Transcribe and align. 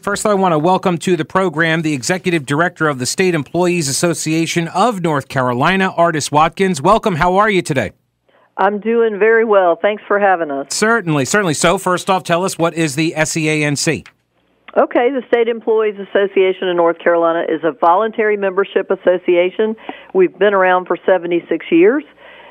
First, 0.00 0.24
I 0.24 0.32
want 0.32 0.52
to 0.52 0.58
welcome 0.58 0.96
to 0.96 1.14
the 1.14 1.26
program 1.26 1.82
the 1.82 1.92
Executive 1.92 2.46
Director 2.46 2.88
of 2.88 2.98
the 2.98 3.04
State 3.04 3.34
Employees 3.34 3.86
Association 3.86 4.66
of 4.68 5.02
North 5.02 5.28
Carolina, 5.28 5.92
Ardis 5.94 6.32
Watkins. 6.32 6.80
Welcome. 6.80 7.16
How 7.16 7.36
are 7.36 7.50
you 7.50 7.60
today? 7.60 7.92
I'm 8.56 8.80
doing 8.80 9.18
very 9.18 9.44
well. 9.44 9.76
Thanks 9.76 10.02
for 10.08 10.18
having 10.18 10.50
us. 10.50 10.68
Certainly, 10.70 11.26
certainly. 11.26 11.52
So, 11.52 11.76
first 11.76 12.08
off, 12.08 12.24
tell 12.24 12.46
us 12.46 12.56
what 12.56 12.72
is 12.72 12.94
the 12.94 13.12
SEANC? 13.14 14.08
Okay, 14.74 15.10
the 15.10 15.22
State 15.28 15.48
Employees 15.48 15.96
Association 15.98 16.70
of 16.70 16.76
North 16.76 16.98
Carolina 16.98 17.44
is 17.46 17.60
a 17.62 17.72
voluntary 17.72 18.38
membership 18.38 18.90
association. 18.90 19.76
We've 20.14 20.36
been 20.38 20.54
around 20.54 20.86
for 20.86 20.96
76 21.04 21.66
years, 21.70 22.04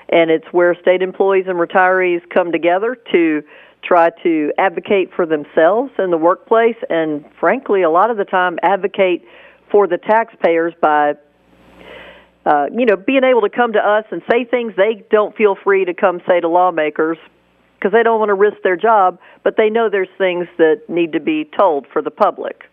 and 0.09 0.31
it's 0.31 0.47
where 0.51 0.75
state 0.81 1.01
employees 1.01 1.45
and 1.47 1.57
retirees 1.57 2.21
come 2.29 2.51
together 2.51 2.97
to 3.11 3.43
try 3.83 4.09
to 4.23 4.51
advocate 4.57 5.11
for 5.16 5.25
themselves 5.25 5.91
in 5.99 6.11
the 6.11 6.17
workplace 6.17 6.75
and 6.89 7.23
frankly 7.39 7.81
a 7.81 7.89
lot 7.89 8.11
of 8.11 8.17
the 8.17 8.25
time 8.25 8.59
advocate 8.61 9.23
for 9.71 9.88
the 9.88 9.97
taxpayers 9.97 10.73
by 10.81 11.13
uh, 12.45 12.66
you 12.75 12.85
know 12.85 12.97
being 12.97 13.23
able 13.23 13.41
to 13.41 13.49
come 13.49 13.71
to 13.71 13.79
us 13.79 14.03
and 14.11 14.21
say 14.29 14.43
things 14.43 14.73
they 14.75 15.03
don't 15.09 15.35
feel 15.35 15.55
free 15.55 15.85
to 15.85 15.93
come 15.93 16.21
say 16.27 16.39
to 16.41 16.47
lawmakers 16.47 17.17
because 17.75 17.94
they 17.94 18.03
don't 18.03 18.19
want 18.19 18.29
to 18.29 18.33
risk 18.33 18.57
their 18.63 18.75
job 18.75 19.17
but 19.44 19.55
they 19.55 19.69
know 19.69 19.89
there's 19.89 20.09
things 20.17 20.45
that 20.57 20.81
need 20.89 21.13
to 21.13 21.19
be 21.19 21.49
told 21.57 21.88
for 21.88 22.01
the 22.01 22.11
public 22.11 22.63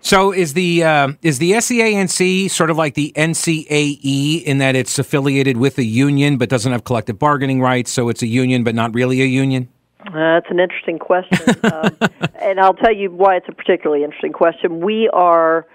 so 0.00 0.32
is 0.32 0.54
the 0.54 0.84
uh, 0.84 1.12
is 1.22 1.38
the 1.38 1.52
SEANC 1.52 2.50
sort 2.50 2.70
of 2.70 2.76
like 2.76 2.94
the 2.94 3.12
NCAE 3.16 4.42
in 4.42 4.58
that 4.58 4.76
it's 4.76 4.98
affiliated 4.98 5.56
with 5.56 5.78
a 5.78 5.84
union 5.84 6.38
but 6.38 6.48
doesn't 6.48 6.72
have 6.72 6.84
collective 6.84 7.18
bargaining 7.18 7.60
rights, 7.60 7.90
so 7.90 8.08
it's 8.08 8.22
a 8.22 8.26
union 8.26 8.64
but 8.64 8.74
not 8.74 8.94
really 8.94 9.20
a 9.22 9.26
union? 9.26 9.68
Uh, 10.06 10.12
that's 10.12 10.50
an 10.50 10.60
interesting 10.60 10.98
question, 10.98 11.38
um, 11.72 11.96
and 12.40 12.60
I'll 12.60 12.74
tell 12.74 12.94
you 12.94 13.10
why 13.10 13.36
it's 13.36 13.48
a 13.48 13.52
particularly 13.52 14.04
interesting 14.04 14.32
question. 14.32 14.80
We 14.80 15.08
are 15.12 15.66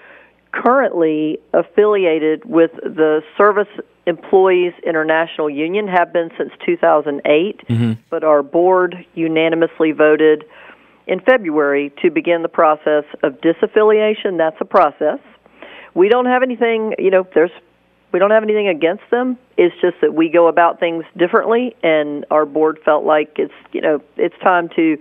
currently 0.51 1.39
affiliated 1.53 2.45
with 2.45 2.71
the 2.75 3.21
Service 3.37 3.67
Employees 4.05 4.73
International 4.85 5.49
Union, 5.49 5.87
have 5.87 6.13
been 6.13 6.29
since 6.37 6.51
2008, 6.65 7.67
mm-hmm. 7.67 7.93
but 8.09 8.23
our 8.23 8.43
board 8.43 9.05
unanimously 9.13 9.91
voted 9.91 10.45
in 11.07 11.19
February 11.19 11.93
to 12.01 12.09
begin 12.09 12.41
the 12.41 12.49
process 12.49 13.03
of 13.23 13.33
disaffiliation. 13.41 14.37
That's 14.37 14.57
a 14.59 14.65
process. 14.65 15.19
We 15.93 16.09
don't 16.09 16.25
have 16.25 16.43
anything, 16.43 16.95
you 16.97 17.11
know, 17.11 17.27
there's 17.33 17.51
we 18.11 18.19
don't 18.19 18.31
have 18.31 18.43
anything 18.43 18.67
against 18.67 19.03
them. 19.09 19.37
It's 19.57 19.75
just 19.81 19.95
that 20.01 20.13
we 20.13 20.29
go 20.29 20.47
about 20.47 20.79
things 20.79 21.03
differently, 21.17 21.75
and 21.81 22.25
our 22.29 22.45
board 22.45 22.79
felt 22.85 23.03
like 23.03 23.33
it's 23.37 23.53
you 23.71 23.81
know 23.81 24.01
it's 24.17 24.35
time 24.43 24.69
to 24.75 24.97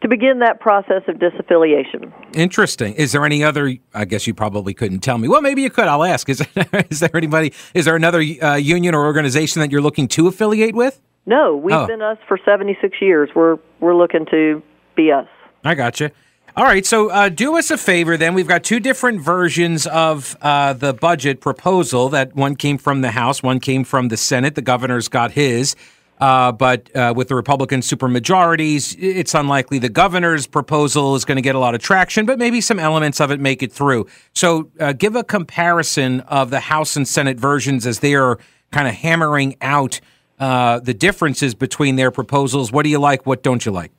to 0.00 0.08
begin 0.08 0.38
that 0.38 0.60
process 0.60 1.02
of 1.08 1.16
disaffiliation. 1.16 2.10
Interesting. 2.34 2.94
Is 2.94 3.12
there 3.12 3.24
any 3.26 3.44
other? 3.44 3.74
I 3.94 4.06
guess 4.06 4.26
you 4.26 4.32
probably 4.32 4.72
couldn't 4.72 5.00
tell 5.00 5.18
me. 5.18 5.28
Well, 5.28 5.42
maybe 5.42 5.60
you 5.62 5.70
could. 5.70 5.88
I'll 5.88 6.04
ask. 6.04 6.28
Is 6.28 6.38
there, 6.38 6.84
is 6.90 7.00
there 7.00 7.14
anybody? 7.14 7.52
Is 7.74 7.84
there 7.84 7.96
another 7.96 8.20
uh, 8.20 8.54
union 8.54 8.94
or 8.94 9.04
organization 9.04 9.60
that 9.60 9.70
you're 9.70 9.82
looking 9.82 10.08
to 10.08 10.26
affiliate 10.26 10.74
with? 10.74 11.00
No, 11.26 11.54
we've 11.54 11.74
oh. 11.74 11.86
been 11.86 12.00
us 12.00 12.16
for 12.26 12.38
76 12.44 12.96
years. 13.02 13.28
We're 13.34 13.58
we're 13.80 13.94
looking 13.94 14.24
to 14.30 14.62
be 15.00 15.12
us. 15.12 15.26
I 15.64 15.74
got 15.74 16.00
you. 16.00 16.10
All 16.56 16.64
right, 16.64 16.84
so 16.84 17.10
uh, 17.10 17.28
do 17.28 17.56
us 17.56 17.70
a 17.70 17.78
favor 17.78 18.16
then. 18.16 18.34
We've 18.34 18.48
got 18.48 18.64
two 18.64 18.80
different 18.80 19.20
versions 19.20 19.86
of 19.86 20.36
uh, 20.42 20.72
the 20.72 20.92
budget 20.92 21.40
proposal. 21.40 22.08
That 22.08 22.34
one 22.34 22.56
came 22.56 22.76
from 22.76 23.02
the 23.02 23.12
House, 23.12 23.42
one 23.42 23.60
came 23.60 23.84
from 23.84 24.08
the 24.08 24.16
Senate. 24.16 24.56
The 24.56 24.62
governor's 24.62 25.08
got 25.08 25.30
his. 25.32 25.76
Uh, 26.20 26.52
but 26.52 26.94
uh, 26.94 27.14
with 27.16 27.28
the 27.28 27.34
Republican 27.34 27.80
supermajorities, 27.80 28.94
it's 28.98 29.32
unlikely 29.32 29.78
the 29.78 29.88
governor's 29.88 30.46
proposal 30.46 31.14
is 31.14 31.24
going 31.24 31.36
to 31.36 31.42
get 31.42 31.54
a 31.54 31.58
lot 31.58 31.74
of 31.74 31.80
traction, 31.80 32.26
but 32.26 32.38
maybe 32.38 32.60
some 32.60 32.78
elements 32.78 33.22
of 33.22 33.30
it 33.30 33.40
make 33.40 33.62
it 33.62 33.72
through. 33.72 34.06
So, 34.34 34.70
uh, 34.78 34.92
give 34.92 35.16
a 35.16 35.24
comparison 35.24 36.20
of 36.22 36.50
the 36.50 36.60
House 36.60 36.94
and 36.94 37.08
Senate 37.08 37.38
versions 37.38 37.86
as 37.86 38.00
they 38.00 38.14
are 38.14 38.38
kind 38.70 38.86
of 38.86 38.92
hammering 38.94 39.56
out 39.62 40.00
uh, 40.38 40.80
the 40.80 40.92
differences 40.92 41.54
between 41.54 41.96
their 41.96 42.10
proposals. 42.10 42.70
What 42.70 42.82
do 42.82 42.90
you 42.90 42.98
like? 42.98 43.24
What 43.24 43.42
don't 43.42 43.64
you 43.64 43.72
like? 43.72 43.92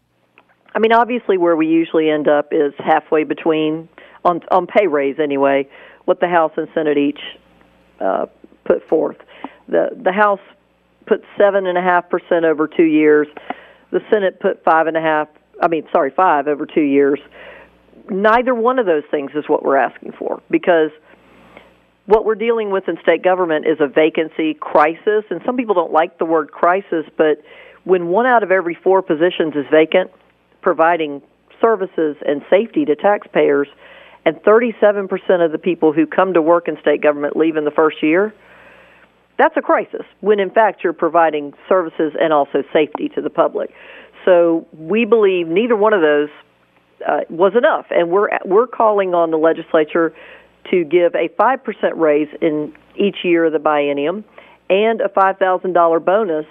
I 0.74 0.80
mean, 0.80 0.94
obviously, 0.94 1.38
where 1.38 1.56
we 1.56 1.68
usually 1.68 2.10
end 2.10 2.28
up 2.28 2.50
is 2.52 2.74
halfway 2.78 3.24
between 3.24 3.90
on 4.24 4.42
on 4.52 4.68
pay 4.68 4.88
raise 4.88 5.20
anyway. 5.20 5.68
What 6.06 6.20
the 6.20 6.28
House 6.28 6.52
and 6.58 6.68
Senate 6.74 6.98
each 6.98 7.20
uh, 8.00 8.28
put 8.66 8.88
forth. 8.88 9.18
The 9.68 9.90
the 10.02 10.12
House 10.12 10.40
put 11.06 11.24
seven 11.38 11.68
and 11.68 11.78
a 11.78 11.82
half 11.82 12.10
percent 12.10 12.46
over 12.46 12.68
two 12.68 12.84
years. 12.84 13.28
The 13.92 14.02
Senate 14.10 14.40
put 14.40 14.64
five 14.64 14.88
and 14.88 14.96
a 14.96 15.02
half. 15.02 15.28
I 15.62 15.68
mean, 15.68 15.88
sorry, 15.92 16.12
five 16.12 16.48
over 16.48 16.66
two 16.66 16.82
years. 16.82 17.20
Neither 18.10 18.56
one 18.56 18.80
of 18.80 18.86
those 18.86 19.04
things 19.12 19.32
is 19.36 19.46
what 19.48 19.64
we're 19.64 19.78
asking 19.78 20.14
for 20.14 20.42
because 20.50 20.92
what 22.06 22.26
we're 22.26 22.36
dealing 22.36 22.72
with 22.72 22.88
in 22.88 22.98
state 23.02 23.24
government 23.24 23.66
is 23.68 23.78
a 23.80 23.88
vacancy 23.88 24.54
crisis. 24.54 25.24
And 25.30 25.42
some 25.46 25.56
people 25.56 25.76
don't 25.76 25.94
like 25.94 26.18
the 26.18 26.26
word 26.26 26.52
crisis, 26.52 27.06
but 27.18 27.42
when 27.84 28.08
one 28.08 28.26
out 28.26 28.44
of 28.44 28.52
every 28.52 28.76
four 28.76 29.02
positions 29.02 29.56
is 29.56 29.66
vacant, 29.72 30.12
providing 30.62 31.22
services 31.60 32.18
and 32.26 32.42
safety 32.50 32.86
to 32.86 32.96
taxpayers, 32.96 33.68
and 34.26 34.36
37% 34.38 35.10
of 35.44 35.52
the 35.52 35.58
people 35.58 35.94
who 35.94 36.06
come 36.06 36.34
to 36.34 36.42
work 36.42 36.68
in 36.68 36.80
state 36.82 37.02
government 37.02 37.36
leave 37.36 37.56
in 37.56 37.66
the 37.66 37.72
first 37.72 38.04
year, 38.04 38.34
that's 39.38 39.58
a 39.58 39.62
crisis 39.62 40.06
when 40.20 40.40
in 40.40 40.52
fact 40.52 40.84
you're 40.84 40.94
providing 40.94 41.54
services 41.68 42.14
and 42.20 42.32
also 42.32 42.64
safety 42.72 43.10
to 43.10 43.22
the 43.22 43.30
public. 43.30 43.74
So 44.24 44.68
we 44.74 45.06
believe 45.06 45.48
neither 45.48 45.76
one 45.76 45.94
of 45.94 46.02
those 46.02 46.30
uh, 47.08 47.22
was 47.30 47.54
enough, 47.56 47.88
and 47.90 48.12
we're 48.12 48.30
we're 48.46 48.68
calling 48.68 49.16
on 49.16 49.32
the 49.32 49.38
legislature 49.38 50.14
to 50.70 50.84
give 50.84 51.16
a 51.16 51.30
five 51.30 51.64
percent 51.64 51.96
raise 51.98 52.28
in 52.40 52.76
each 52.96 53.18
year 53.24 53.46
of 53.46 53.54
the 53.54 53.60
biennium 53.60 54.24
and 54.70 55.02
a 55.02 55.10
five 55.10 55.40
thousand 55.40 55.74
dollar 55.74 56.00
bonus 56.00 56.46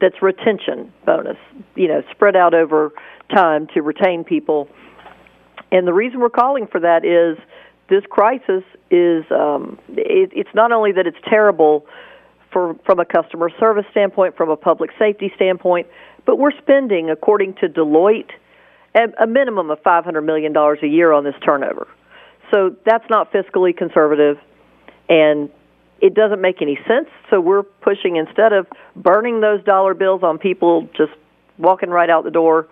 that's 0.00 0.20
retention 0.22 0.92
bonus, 1.06 1.36
you 1.74 1.88
know, 1.88 2.02
spread 2.10 2.36
out 2.36 2.54
over 2.54 2.92
time 3.34 3.66
to 3.74 3.82
retain 3.82 4.24
people. 4.24 4.68
And 5.72 5.86
the 5.86 5.92
reason 5.92 6.20
we're 6.20 6.30
calling 6.30 6.66
for 6.66 6.80
that 6.80 7.04
is 7.04 7.38
this 7.88 8.04
crisis 8.10 8.62
is 8.90 9.24
um, 9.30 9.78
it, 9.90 10.30
it's 10.34 10.54
not 10.54 10.72
only 10.72 10.92
that 10.92 11.06
it's 11.06 11.18
terrible 11.28 11.86
for, 12.52 12.74
from 12.84 12.98
a 12.98 13.04
customer 13.04 13.50
service 13.58 13.86
standpoint, 13.90 14.36
from 14.36 14.50
a 14.50 14.56
public 14.56 14.90
safety 14.98 15.32
standpoint, 15.36 15.86
but 16.26 16.36
we're 16.36 16.56
spending, 16.58 17.10
according 17.10 17.54
to 17.54 17.68
Deloitte, 17.68 18.30
a 18.94 19.26
minimum 19.26 19.70
of 19.70 19.80
$500 19.82 20.24
million 20.24 20.54
a 20.56 20.86
year 20.86 21.12
on 21.12 21.22
this 21.22 21.34
turnover. 21.44 21.86
So 22.50 22.74
that's 22.84 23.08
not 23.08 23.32
fiscally 23.32 23.76
conservative, 23.76 24.36
and 25.08 25.48
it 26.00 26.14
doesn't 26.14 26.40
make 26.40 26.62
any 26.62 26.78
sense. 26.86 27.08
So 27.28 27.40
we're 27.40 27.62
pushing 27.62 28.16
instead 28.16 28.52
of 28.52 28.66
burning 28.96 29.40
those 29.40 29.62
dollar 29.64 29.94
bills 29.94 30.22
on 30.22 30.38
people 30.38 30.88
just 30.96 31.12
walking 31.58 31.90
right 31.90 32.10
out 32.10 32.24
the 32.24 32.30
door 32.30 32.68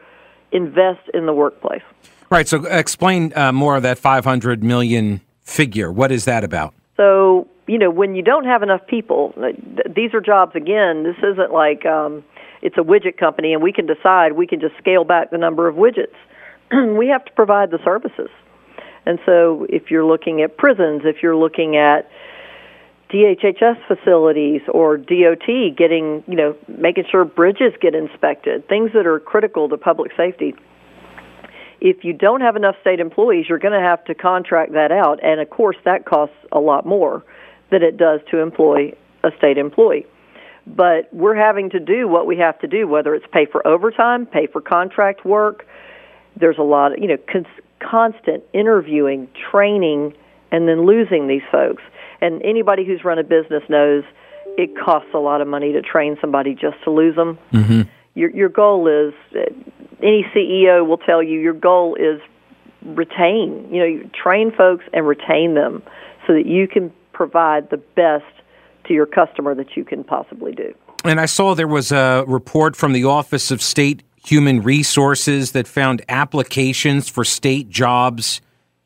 invest 0.51 1.01
in 1.13 1.27
the 1.27 1.33
workplace. 1.33 1.83
Right. 2.31 2.49
So 2.49 2.65
explain 2.65 3.33
uh, 3.37 3.53
more 3.53 3.77
of 3.77 3.83
that 3.83 3.99
500 3.99 4.63
million 4.63 5.21
figure. 5.43 5.91
What 5.91 6.13
is 6.13 6.25
that 6.27 6.45
about? 6.45 6.75
So, 6.97 7.49
you 7.67 7.79
know, 7.79 7.91
when 7.91 8.15
you 8.15 8.23
don't 8.23 8.45
have 8.45 8.63
enough 8.63 8.87
people, 8.87 9.35
these 9.95 10.15
are 10.15 10.21
jobs 10.21 10.55
again. 10.57 11.05
This 11.05 11.17
isn't 11.19 11.53
like 11.53 11.87
um, 11.87 12.25
it's 12.63 12.77
a 12.77 12.83
widget 12.83 13.17
company 13.19 13.53
and 13.53 13.63
we 13.63 13.73
can 13.73 13.87
decide 13.87 14.33
we 14.33 14.47
can 14.47 14.61
just 14.61 14.77
scale 14.79 15.05
back 15.05 15.31
the 15.31 15.39
number 15.39 15.69
of 15.69 15.77
widgets. 15.77 16.17
we 16.99 17.09
have 17.09 17.25
to 17.25 17.33
provide 17.33 17.71
the 17.71 17.79
services. 17.85 18.31
And 19.07 19.19
so 19.25 19.67
if 19.71 19.91
you're 19.91 20.05
looking 20.05 20.43
at 20.43 20.59
prisons, 20.59 21.03
if 21.05 21.23
you're 21.23 21.37
looking 21.37 21.77
at 21.77 22.11
DHHS 23.11 23.79
facilities 23.87 24.61
or 24.69 24.99
DOT 24.99 25.77
getting, 25.77 26.23
you 26.27 26.37
know, 26.37 26.55
making 26.67 27.05
sure 27.11 27.25
bridges 27.25 27.73
get 27.81 27.95
inspected, 27.95 28.69
things 28.69 28.91
that 28.93 29.07
are 29.07 29.19
critical 29.19 29.69
to 29.69 29.79
public 29.79 30.13
safety. 30.17 30.55
If 31.81 32.05
you 32.05 32.13
don't 32.13 32.41
have 32.41 32.57
enough 32.57 32.75
state 32.81 33.01
employees, 33.01 33.47
you're 33.49 33.59
going 33.59 33.79
to 33.79 33.87
have 33.87 34.05
to 34.07 34.15
contract 34.15 34.73
that 34.73 34.93
out, 34.93 35.21
and 35.23 35.41
of 35.41 35.49
course 35.49 35.77
that 35.85 36.05
costs 36.05 36.37
a 36.53 36.59
lot 36.59 36.85
more 36.85 37.25
than 37.71 37.83
it 37.83 37.97
does 37.97 38.21
to 38.31 38.41
employ 38.41 38.93
a 39.25 39.31
state 39.39 39.59
employee. 39.59 40.07
But 40.67 41.09
we're 41.15 41.37
having 41.37 41.71
to 41.71 41.81
do 41.81 42.09
what 42.09 42.27
we 42.27 42.37
have 42.39 42.59
to 42.59 42.67
do, 42.67 42.87
whether 42.87 43.15
it's 43.15 43.27
pay 43.33 43.47
for 43.47 43.67
overtime, 43.67 44.27
pay 44.27 44.47
for 44.47 44.61
contract 44.61 45.25
work. 45.25 45.67
There's 46.37 46.59
a 46.59 46.63
lot, 46.63 46.93
of, 46.93 46.99
you 46.99 47.09
know, 47.09 47.17
cons- 47.33 47.47
constant 47.79 48.45
interviewing, 48.53 49.29
training, 49.51 50.15
and 50.51 50.69
then 50.69 50.85
losing 50.85 51.27
these 51.27 51.43
folks. 51.51 51.83
And 52.21 52.43
anybody 52.43 52.85
who's 52.85 53.05
run 53.05 53.19
a 53.19 53.25
business 53.25 53.63
knows 53.69 54.05
it 54.57 54.77
costs 54.77 55.11
a 55.15 55.19
lot 55.19 55.41
of 55.41 55.49
money 55.49 55.73
to 55.73 55.83
train 55.83 56.17
somebody 56.21 56.55
just 56.55 56.83
to 56.85 56.91
lose 56.91 57.15
them. 57.17 57.39
Mm-hmm. 57.53 57.83
Your 58.15 58.31
your 58.31 58.49
goal 58.49 58.89
is 58.89 59.15
any 60.03 60.25
CEO 60.35 60.87
will 60.87 60.99
tell 60.99 61.23
you 61.23 61.39
your 61.39 61.53
goal 61.53 61.95
is 61.95 62.21
retain. 62.85 63.69
You 63.71 63.79
know, 63.79 63.85
you 63.85 64.11
train 64.15 64.53
folks 64.53 64.85
and 64.93 65.07
retain 65.07 65.55
them 65.55 65.83
so 66.27 66.33
that 66.35 66.47
you 66.47 66.67
can 66.67 66.93
provide 67.13 67.71
the 67.71 67.77
best 67.77 68.25
to 68.87 68.95
your 68.95 69.07
customer 69.07 69.55
that 69.55 69.77
you 69.77 69.85
can 69.85 70.05
possibly 70.05 70.53
do. 70.53 70.75
And 71.05 71.21
I 71.21 71.27
saw 71.27 71.55
there 71.55 71.69
was 71.69 71.93
a 71.93 72.25
report 72.27 72.75
from 72.75 72.93
the 72.93 73.05
Office 73.05 73.51
of 73.51 73.63
State 73.63 74.03
Human 74.25 74.63
Resources 74.63 75.53
that 75.53 75.69
found 75.69 76.03
applications 76.09 77.09
for 77.09 77.25
state 77.25 77.69
jobs 77.69 78.41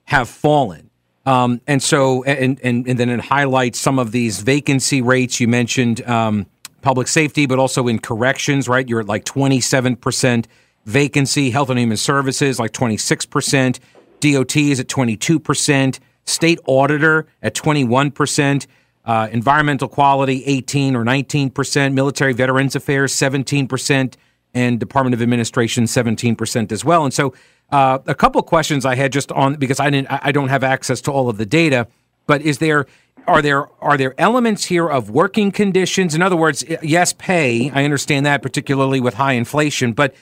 have 0.05 0.29
fallen. 0.29 0.91
Um, 1.25 1.61
and 1.67 1.83
so, 1.83 2.25
and, 2.25 2.61
and, 2.65 2.87
and 2.87 2.99
then 2.99 3.09
it 3.09 3.21
highlights 3.21 3.79
some 3.79 3.99
of 3.99 4.13
these 4.13 4.41
vacancy 4.41 5.03
rates. 5.03 5.39
You 5.39 5.49
mentioned 5.49 6.07
um, 6.09 6.47
public 6.81 7.07
safety, 7.09 7.47
but 7.47 7.59
also 7.59 7.87
in 7.87 8.01
corrections, 8.01 8.69
right? 8.69 8.89
You're 8.89 9.01
at 9.01 9.07
like 9.07 9.25
27% 9.25 10.47
vacancy, 10.85 11.51
health 11.51 11.71
and 11.71 11.79
human 11.79 11.97
services, 11.97 12.59
like 12.59 12.73
26%, 12.73 13.79
DOT 14.23 14.57
is 14.57 14.79
at 14.79 14.87
22%, 14.87 15.99
state 16.25 16.61
auditor 16.67 17.27
at 17.43 17.55
21%. 17.55 18.67
Uh, 19.05 19.29
environmental 19.33 19.89
quality 19.89 20.45
18 20.45 20.95
or 20.95 21.05
19 21.05 21.51
percent, 21.51 21.93
military 21.93 22.33
veterans 22.33 22.77
affairs 22.77 23.13
17 23.13 23.67
percent, 23.67 24.17
and 24.55 24.79
Department 24.79 25.13
of 25.13 25.21
Administration 25.21 25.89
17 25.89 26.37
percent 26.37 26.71
as 26.71 26.85
well. 26.85 27.03
And 27.03 27.13
so, 27.13 27.35
uh, 27.73 27.99
a 28.07 28.15
couple 28.15 28.43
questions 28.43 28.85
I 28.85 28.95
had 28.95 29.13
just 29.13 29.33
on 29.33 29.57
because 29.57 29.81
I 29.81 29.91
didn't, 29.91 30.09
I 30.11 30.31
don't 30.31 30.49
have 30.49 30.63
access 30.63 31.01
to 31.03 31.11
all 31.11 31.29
of 31.29 31.39
the 31.39 31.47
data. 31.47 31.89
But 32.27 32.43
is 32.43 32.59
there 32.59 32.87
are 33.27 33.43
there 33.43 33.69
are 33.83 33.97
there 33.97 34.15
elements 34.19 34.65
here 34.67 34.89
of 34.89 35.11
working 35.11 35.51
conditions? 35.51 36.15
In 36.15 36.23
other 36.23 36.37
words, 36.37 36.65
yes, 36.83 37.13
pay. 37.13 37.71
I 37.71 37.85
understand 37.85 38.27
that, 38.27 38.43
particularly 38.43 39.01
with 39.01 39.15
high 39.15 39.33
inflation. 39.33 39.93
But 39.93 40.15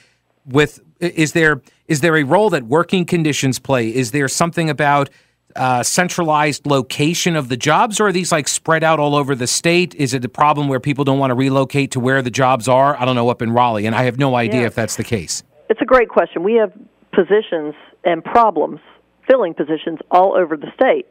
with 0.45 0.79
is 0.99 1.33
there 1.33 1.61
is 1.87 2.01
there 2.01 2.15
a 2.15 2.23
role 2.23 2.49
that 2.51 2.63
working 2.63 3.05
conditions 3.05 3.59
play? 3.59 3.89
Is 3.89 4.11
there 4.11 4.27
something 4.27 4.69
about 4.69 5.09
uh, 5.55 5.83
centralized 5.83 6.65
location 6.65 7.35
of 7.35 7.49
the 7.49 7.57
jobs, 7.57 7.99
or 7.99 8.07
are 8.07 8.11
these 8.11 8.31
like 8.31 8.47
spread 8.47 8.83
out 8.83 8.99
all 8.99 9.15
over 9.15 9.35
the 9.35 9.47
state? 9.47 9.93
Is 9.95 10.13
it 10.13 10.23
a 10.23 10.29
problem 10.29 10.67
where 10.67 10.79
people 10.79 11.03
don't 11.03 11.19
want 11.19 11.31
to 11.31 11.35
relocate 11.35 11.91
to 11.91 11.99
where 11.99 12.21
the 12.21 12.31
jobs 12.31 12.67
are? 12.67 12.99
I 12.99 13.05
don't 13.05 13.15
know 13.15 13.29
up 13.29 13.41
in 13.41 13.51
Raleigh, 13.51 13.85
and 13.85 13.95
I 13.95 14.03
have 14.03 14.17
no 14.17 14.35
idea 14.35 14.61
yeah. 14.61 14.67
if 14.67 14.75
that's 14.75 14.95
the 14.95 15.03
case. 15.03 15.43
It's 15.69 15.81
a 15.81 15.85
great 15.85 16.09
question. 16.09 16.43
We 16.43 16.53
have 16.55 16.71
positions 17.11 17.75
and 18.03 18.23
problems 18.23 18.79
filling 19.27 19.53
positions 19.53 19.99
all 20.09 20.35
over 20.35 20.57
the 20.57 20.71
state. 20.73 21.07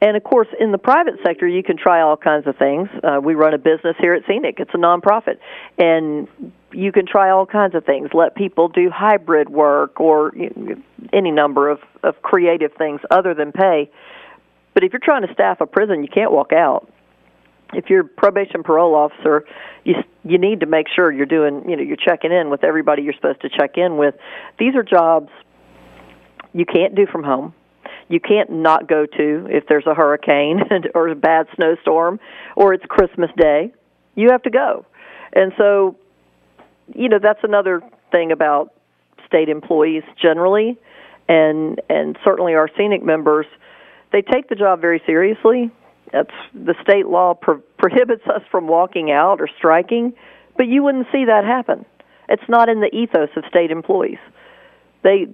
And 0.00 0.16
of 0.16 0.24
course, 0.24 0.48
in 0.58 0.72
the 0.72 0.78
private 0.78 1.14
sector, 1.24 1.46
you 1.46 1.62
can 1.62 1.76
try 1.76 2.00
all 2.00 2.16
kinds 2.16 2.46
of 2.46 2.56
things. 2.56 2.88
Uh, 3.04 3.20
we 3.22 3.34
run 3.34 3.54
a 3.54 3.58
business 3.58 3.94
here 4.00 4.14
at 4.14 4.24
SEANC, 4.26 4.58
it's 4.58 4.74
a 4.74 4.78
nonprofit. 4.78 5.38
And 5.78 6.26
you 6.72 6.90
can 6.90 7.06
try 7.06 7.30
all 7.30 7.46
kinds 7.46 7.74
of 7.74 7.84
things. 7.84 8.10
Let 8.12 8.34
people 8.34 8.68
do 8.68 8.90
hybrid 8.90 9.48
work 9.48 10.00
or 10.00 10.32
you 10.34 10.50
know, 10.56 10.74
any 11.12 11.30
number 11.30 11.70
of, 11.70 11.78
of 12.02 12.20
creative 12.22 12.72
things 12.76 13.00
other 13.10 13.32
than 13.32 13.52
pay. 13.52 13.90
But 14.74 14.82
if 14.82 14.92
you're 14.92 15.00
trying 15.00 15.26
to 15.26 15.32
staff 15.32 15.60
a 15.60 15.66
prison, 15.66 16.02
you 16.02 16.08
can't 16.08 16.32
walk 16.32 16.52
out. 16.52 16.90
If 17.72 17.88
you're 17.88 18.04
probation 18.04 18.62
parole 18.62 18.94
officer, 18.94 19.44
you 19.84 19.94
you 20.24 20.38
need 20.38 20.60
to 20.60 20.66
make 20.66 20.86
sure 20.94 21.10
you're 21.10 21.26
doing 21.26 21.68
you 21.68 21.76
know 21.76 21.82
you're 21.82 21.96
checking 21.96 22.32
in 22.32 22.50
with 22.50 22.64
everybody 22.64 23.02
you're 23.02 23.14
supposed 23.14 23.40
to 23.42 23.48
check 23.48 23.76
in 23.76 23.96
with. 23.96 24.14
These 24.58 24.74
are 24.74 24.82
jobs 24.82 25.30
you 26.52 26.66
can't 26.66 26.94
do 26.94 27.06
from 27.06 27.22
home. 27.22 27.54
You 28.08 28.20
can't 28.20 28.50
not 28.50 28.88
go 28.88 29.06
to 29.06 29.46
if 29.48 29.64
there's 29.68 29.86
a 29.86 29.94
hurricane 29.94 30.60
or 30.94 31.08
a 31.08 31.14
bad 31.14 31.46
snowstorm 31.56 32.20
or 32.56 32.74
it's 32.74 32.84
Christmas 32.86 33.30
Day. 33.36 33.72
You 34.14 34.28
have 34.30 34.42
to 34.42 34.50
go. 34.50 34.84
And 35.32 35.52
so, 35.56 35.96
you 36.94 37.08
know, 37.08 37.18
that's 37.18 37.42
another 37.42 37.80
thing 38.10 38.32
about 38.32 38.74
state 39.26 39.48
employees 39.48 40.02
generally 40.20 40.78
and 41.28 41.80
and 41.88 42.18
certainly 42.24 42.54
our 42.54 42.68
SEANC 42.76 43.02
members 43.02 43.46
they 44.12 44.20
take 44.20 44.48
the 44.48 44.54
job 44.54 44.80
very 44.80 45.02
seriously 45.06 45.70
that's 46.12 46.34
the 46.54 46.74
state 46.82 47.06
law 47.06 47.34
pro- 47.34 47.62
prohibits 47.78 48.24
us 48.26 48.42
from 48.50 48.66
walking 48.66 49.10
out 49.10 49.40
or 49.40 49.48
striking 49.58 50.12
but 50.56 50.66
you 50.66 50.82
wouldn't 50.82 51.06
see 51.12 51.24
that 51.24 51.44
happen 51.44 51.84
it's 52.28 52.48
not 52.48 52.68
in 52.68 52.80
the 52.80 52.94
ethos 52.94 53.30
of 53.36 53.44
state 53.48 53.70
employees 53.70 54.18
they 55.02 55.26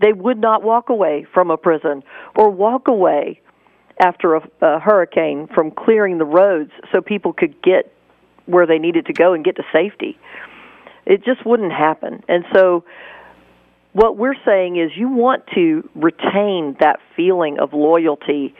they 0.00 0.12
would 0.12 0.38
not 0.38 0.62
walk 0.62 0.88
away 0.88 1.26
from 1.32 1.50
a 1.50 1.56
prison 1.56 2.02
or 2.36 2.50
walk 2.50 2.88
away 2.88 3.40
after 3.98 4.34
a, 4.34 4.48
a 4.60 4.78
hurricane 4.78 5.48
from 5.54 5.70
clearing 5.70 6.18
the 6.18 6.24
roads 6.24 6.70
so 6.92 7.00
people 7.00 7.32
could 7.32 7.60
get 7.62 7.92
where 8.46 8.66
they 8.66 8.78
needed 8.78 9.06
to 9.06 9.12
go 9.12 9.32
and 9.32 9.44
get 9.44 9.56
to 9.56 9.62
safety. 9.72 10.18
It 11.04 11.24
just 11.24 11.46
wouldn't 11.46 11.72
happen. 11.72 12.22
And 12.28 12.44
so 12.54 12.84
what 13.92 14.16
we're 14.16 14.36
saying 14.44 14.76
is 14.76 14.90
you 14.96 15.08
want 15.08 15.44
to 15.54 15.88
retain 15.94 16.76
that 16.80 17.00
feeling 17.16 17.58
of 17.58 17.72
loyalty 17.72 18.54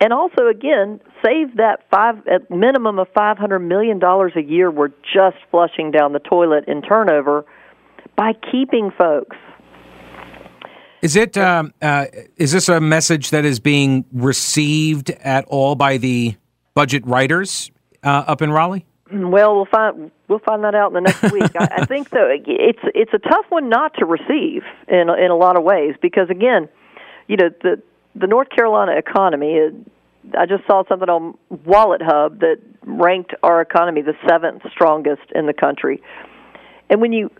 and 0.00 0.12
also 0.12 0.46
again 0.46 1.00
save 1.24 1.56
that 1.56 1.84
five 1.90 2.16
at 2.28 2.50
minimum 2.50 2.98
of 2.98 3.08
500 3.14 3.58
million 3.60 3.98
dollars 3.98 4.32
a 4.36 4.42
year 4.42 4.70
we're 4.70 4.92
just 5.14 5.36
flushing 5.50 5.90
down 5.90 6.12
the 6.12 6.18
toilet 6.18 6.64
in 6.66 6.82
turnover 6.82 7.44
by 8.16 8.32
keeping 8.50 8.90
folks 8.96 9.36
is 11.02 11.14
it? 11.14 11.36
Um, 11.36 11.72
uh, 11.80 12.06
is 12.36 12.50
this 12.52 12.68
a 12.68 12.80
message 12.80 13.30
that 13.30 13.44
is 13.44 13.60
being 13.60 14.04
received 14.12 15.10
at 15.10 15.44
all 15.44 15.76
by 15.76 15.98
the 15.98 16.34
budget 16.74 17.06
writers 17.06 17.70
uh, 18.02 18.24
up 18.26 18.42
in 18.42 18.50
Raleigh? 18.50 18.86
Well, 19.12 19.54
we'll 19.54 19.66
find 19.66 20.10
we'll 20.28 20.40
find 20.40 20.64
that 20.64 20.74
out 20.74 20.88
in 20.88 20.94
the 20.94 21.00
next 21.02 21.22
week. 21.32 21.52
I, 21.58 21.68
I 21.78 21.86
think 21.86 22.10
though 22.10 22.28
it's 22.28 22.80
it's 22.94 23.12
a 23.14 23.18
tough 23.18 23.46
one 23.50 23.68
not 23.68 23.94
to 23.98 24.04
receive 24.04 24.62
in 24.88 25.08
in 25.10 25.30
a 25.30 25.36
lot 25.36 25.56
of 25.56 25.62
ways 25.62 25.94
because 26.00 26.28
again, 26.30 26.68
you 27.28 27.36
know 27.36 27.50
the 27.62 27.80
the 28.18 28.26
North 28.26 28.48
Carolina 28.50 28.92
economy. 28.92 29.58
I 30.36 30.46
just 30.46 30.66
saw 30.66 30.82
something 30.88 31.08
on 31.08 31.36
Wallet 31.64 32.02
Hub 32.02 32.40
that 32.40 32.56
ranked 32.84 33.34
our 33.42 33.60
economy 33.60 34.02
the 34.02 34.14
seventh 34.28 34.62
strongest 34.72 35.22
in 35.34 35.46
the 35.46 35.52
country, 35.52 36.02
and 36.90 37.00
when 37.00 37.12
you 37.12 37.30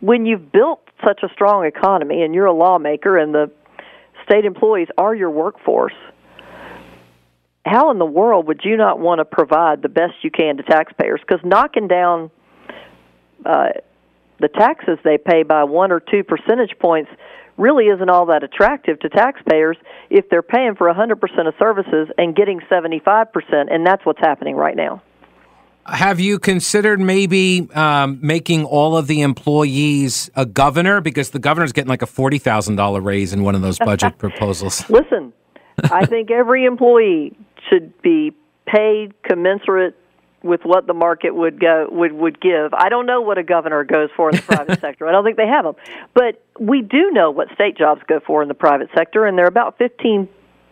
when 0.00 0.26
you've 0.26 0.52
built 0.52 0.80
such 1.04 1.20
a 1.22 1.28
strong 1.32 1.64
economy 1.64 2.22
and 2.22 2.34
you're 2.34 2.46
a 2.46 2.52
lawmaker 2.52 3.18
and 3.18 3.34
the 3.34 3.50
state 4.24 4.44
employees 4.44 4.88
are 4.96 5.14
your 5.14 5.30
workforce, 5.30 5.94
how 7.64 7.90
in 7.90 7.98
the 7.98 8.06
world 8.06 8.46
would 8.46 8.60
you 8.64 8.76
not 8.76 8.98
want 8.98 9.18
to 9.18 9.24
provide 9.24 9.82
the 9.82 9.88
best 9.88 10.14
you 10.22 10.30
can 10.30 10.56
to 10.56 10.62
taxpayers? 10.62 11.20
Because 11.20 11.44
knocking 11.44 11.88
down 11.88 12.30
uh, 13.44 13.68
the 14.40 14.48
taxes 14.48 14.98
they 15.04 15.18
pay 15.18 15.42
by 15.42 15.64
one 15.64 15.92
or 15.92 16.00
two 16.00 16.22
percentage 16.22 16.78
points 16.78 17.10
really 17.58 17.86
isn't 17.86 18.08
all 18.08 18.26
that 18.26 18.42
attractive 18.42 18.98
to 19.00 19.08
taxpayers 19.08 19.76
if 20.10 20.28
they're 20.30 20.42
paying 20.42 20.74
for 20.76 20.92
100% 20.92 21.12
of 21.46 21.54
services 21.58 22.08
and 22.16 22.34
getting 22.34 22.60
75%, 22.70 23.26
and 23.70 23.86
that's 23.86 24.04
what's 24.06 24.20
happening 24.20 24.56
right 24.56 24.76
now. 24.76 25.02
Have 25.86 26.20
you 26.20 26.38
considered 26.38 27.00
maybe 27.00 27.66
um, 27.74 28.18
making 28.22 28.64
all 28.64 28.96
of 28.96 29.06
the 29.06 29.22
employees 29.22 30.30
a 30.34 30.44
governor 30.44 31.00
because 31.00 31.30
the 31.30 31.38
governor's 31.38 31.72
getting 31.72 31.88
like 31.88 32.02
a 32.02 32.06
forty 32.06 32.36
thousand 32.36 32.76
dollar 32.76 33.00
raise 33.00 33.32
in 33.32 33.42
one 33.42 33.54
of 33.54 33.62
those 33.62 33.78
budget 33.78 34.18
proposals? 34.18 34.88
Listen, 34.90 35.32
I 35.84 36.04
think 36.04 36.30
every 36.30 36.66
employee 36.66 37.38
should 37.70 38.02
be 38.02 38.32
paid 38.66 39.14
commensurate 39.22 39.96
with 40.42 40.60
what 40.64 40.86
the 40.86 40.94
market 40.94 41.34
would 41.34 41.60
go 41.60 41.88
would 41.90 42.12
would 42.12 42.40
give. 42.40 42.72
I 42.74 42.88
don't 42.88 43.06
know 43.06 43.20
what 43.20 43.38
a 43.38 43.42
governor 43.42 43.84
goes 43.84 44.10
for 44.16 44.30
in 44.30 44.36
the 44.36 44.42
private 44.48 44.80
sector. 44.80 45.08
I 45.08 45.12
don't 45.12 45.24
think 45.24 45.36
they 45.36 45.48
have 45.48 45.64
them, 45.64 45.74
but 46.14 46.42
we 46.58 46.82
do 46.82 47.10
know 47.10 47.30
what 47.30 47.48
state 47.54 47.76
jobs 47.76 48.02
go 48.06 48.20
for 48.20 48.42
in 48.42 48.48
the 48.48 48.54
private 48.54 48.88
sector, 48.94 49.26
and 49.26 49.36
they're 49.36 49.46
about 49.46 49.78
fifteen 49.78 50.28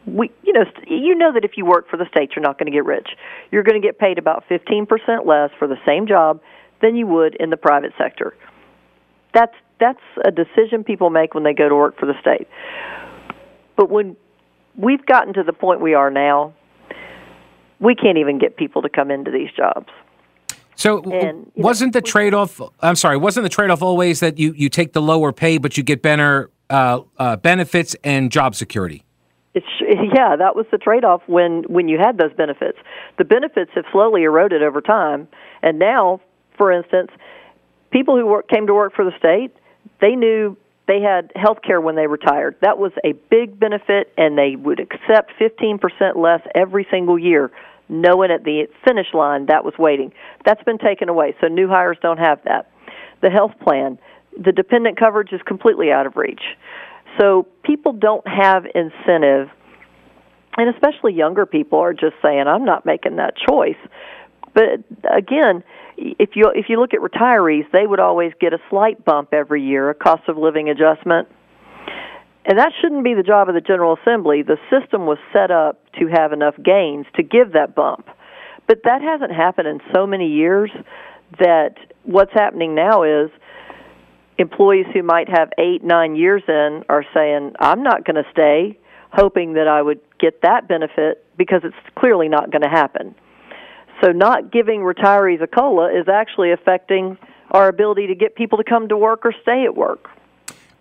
we 0.07 0.31
you 0.45 0.53
know 0.53 0.65
you 0.87 1.15
know 1.15 1.33
that 1.33 1.45
if 1.45 1.57
you 1.57 1.65
work 1.67 1.89
for 1.91 1.97
the 1.97 2.07
state 2.07 2.31
you're 2.35 2.43
not 2.43 2.59
going 2.59 2.67
to 2.67 2.73
get 2.73 2.85
rich 2.85 3.09
you're 3.51 3.65
going 3.65 3.81
to 3.81 3.87
get 3.87 3.99
paid 3.99 4.19
about 4.19 4.45
15% 4.49 5.27
less 5.27 5.51
for 5.59 5.67
the 5.67 5.77
same 5.85 6.07
job 6.07 6.41
than 6.81 6.95
you 6.97 7.07
would 7.07 7.35
in 7.35 7.51
the 7.51 7.57
private 7.57 7.93
sector 7.99 8.37
that's 9.35 9.55
that's 9.79 10.01
a 10.25 10.31
decision 10.31 10.85
people 10.85 11.11
make 11.11 11.35
when 11.35 11.43
they 11.43 11.53
go 11.53 11.69
to 11.69 11.75
work 11.75 11.99
for 11.99 12.07
the 12.07 12.19
state 12.21 12.47
but 13.77 13.91
when 13.91 14.17
we've 14.77 15.05
gotten 15.07 15.35
to 15.35 15.43
the 15.43 15.53
point 15.53 15.81
we 15.81 15.95
are 15.95 16.11
now 16.11 16.55
we 17.81 17.95
can't 17.95 18.19
even 18.19 18.39
get 18.39 18.57
people 18.57 18.83
to 18.83 18.89
come 18.89 19.11
into 19.11 19.31
these 19.31 19.51
jobs 19.57 19.89
so 20.75 21.03
and, 21.11 21.51
wasn't 21.55 21.95
know, 21.95 22.01
the 22.01 22.07
trade-off 22.07 22.61
i'm 22.81 22.97
sorry 22.97 23.17
wasn't 23.17 23.43
the 23.43 23.49
trade-off 23.49 23.83
always 23.83 24.21
that 24.21 24.39
you, 24.39 24.53
you 24.57 24.69
take 24.69 24.93
the 24.93 25.03
lower 25.03 25.33
pay 25.33 25.59
but 25.59 25.77
you 25.77 25.83
get 25.83 26.03
better 26.03 26.51
uh, 26.69 27.01
uh, 27.19 27.37
benefits 27.37 27.95
and 28.03 28.33
job 28.33 28.55
security 28.55 29.05
it's, 29.57 29.67
yeah, 29.81 30.37
that 30.37 30.55
was 30.55 30.67
the 30.71 30.77
trade-off 30.77 31.23
when 31.27 31.63
when 31.63 31.89
you 31.89 31.97
had 31.97 32.19
those 32.19 32.33
benefits. 32.35 32.77
The 33.17 33.25
benefits 33.25 33.71
have 33.75 33.87
slowly 33.91 34.25
eroded 34.25 34.63
over 34.63 34.83
time, 34.83 35.29
and 35.63 35.79
now, 35.79 36.21
for 36.59 36.71
instance, 36.71 37.11
people 37.91 38.19
who 38.19 38.27
work, 38.27 38.49
came 38.49 38.67
to 38.67 38.75
work 38.75 38.95
for 38.95 39.03
the 39.03 39.17
state, 39.19 39.57
they 40.03 40.15
knew 40.15 40.57
they 40.87 41.01
had 41.01 41.33
health 41.35 41.59
care 41.63 41.81
when 41.81 41.97
they 41.97 42.07
retired. 42.07 42.57
That 42.61 42.79
was 42.79 42.93
a 43.05 43.13
big 43.31 43.59
benefit, 43.59 44.13
and 44.17 44.39
they 44.39 44.57
would 44.57 44.81
accept 44.81 45.33
15% 45.41 46.17
less 46.17 46.41
every 46.55 46.87
single 46.91 47.19
year, 47.19 47.51
knowing 47.89 48.31
at 48.31 48.45
the 48.45 48.69
finish 48.85 49.09
line 49.13 49.47
that 49.47 49.65
was 49.65 49.75
waiting. 49.79 50.13
That's 50.45 50.63
been 50.63 50.79
taken 50.79 51.09
away, 51.09 51.35
so 51.41 51.49
new 51.49 51.69
hires 51.69 51.99
don't 52.01 52.19
have 52.19 52.41
that. 52.45 52.71
The 53.21 53.31
health 53.31 53.53
plan, 53.61 53.99
the 54.39 54.53
dependent 54.53 54.99
coverage 54.99 55.33
is 55.33 55.41
completely 55.47 55.91
out 55.91 56.07
of 56.07 56.17
reach. 56.17 56.43
So 57.19 57.47
people 57.65 57.93
don't 57.93 58.27
have 58.29 58.65
incentive, 58.75 59.49
and 60.57 60.75
especially 60.75 61.15
younger 61.15 61.47
people 61.47 61.81
are 61.81 61.95
just 61.95 62.15
saying, 62.23 62.45
I'm 62.47 62.65
not 62.65 62.87
making 62.87 63.17
that 63.17 63.35
choice. 63.37 63.79
But 64.57 64.81
again, 65.05 65.63
if 65.99 66.31
you 66.35 66.51
if 66.55 66.71
you 66.71 66.81
look 66.81 66.95
at 66.95 67.01
retirees, 67.01 67.71
they 67.73 67.87
would 67.87 68.01
always 68.01 68.33
get 68.41 68.55
a 68.55 68.59
slight 68.71 69.05
bump 69.05 69.35
every 69.35 69.63
year, 69.63 69.91
a 69.91 69.95
cost 69.95 70.23
of 70.29 70.39
living 70.39 70.71
adjustment. 70.71 71.29
And 72.47 72.59
that 72.59 72.73
shouldn't 72.81 73.05
be 73.05 73.13
the 73.13 73.23
job 73.23 73.51
of 73.51 73.55
the 73.55 73.61
General 73.61 73.99
Assembly. 74.01 74.43
The 74.43 74.57
system 74.71 75.05
was 75.05 75.19
set 75.31 75.51
up 75.51 75.83
to 75.99 76.07
have 76.07 76.33
enough 76.33 76.55
gains 76.65 77.05
to 77.17 77.23
give 77.23 77.53
that 77.53 77.75
bump. 77.75 78.09
But 78.67 78.79
that 78.85 79.03
hasn't 79.03 79.33
happened 79.33 79.69
in 79.69 79.81
so 79.95 80.07
many 80.07 80.29
years 80.29 80.71
that 81.39 81.75
what's 82.05 82.33
happening 82.33 82.75
now 82.75 83.03
is 83.03 83.31
employees 84.39 84.87
who 84.95 85.03
might 85.03 85.29
have 85.29 85.51
eight, 85.59 85.85
nine 85.85 86.17
years 86.17 86.43
in 86.49 86.85
are 86.89 87.05
saying, 87.13 87.53
I'm 87.61 87.83
not 87.83 88.07
going 88.07 88.17
to 88.17 88.31
stay, 88.31 88.79
hoping 89.13 89.55
that 89.55 89.69
I 89.69 89.83
would 89.83 90.01
get 90.19 90.41
that 90.43 90.67
benefit 90.67 91.25
because 91.37 91.61
it's 91.65 91.77
clearly 91.99 92.29
not 92.29 92.51
going 92.51 92.63
to 92.63 92.69
happen. 92.69 93.15
So, 94.03 94.13
not 94.13 94.53
giving 94.53 94.81
retirees 94.81 95.43
a 95.43 95.47
COLA 95.47 95.99
is 95.99 96.09
actually 96.09 96.53
affecting 96.53 97.17
our 97.53 97.69
ability 97.69 98.07
to 98.09 98.15
get 98.15 98.35
people 98.35 98.59
to 98.59 98.65
come 98.65 98.89
to 98.89 98.97
work 98.97 99.25
or 99.25 99.33
stay 99.43 99.65
at 99.65 99.77
work. 99.77 100.09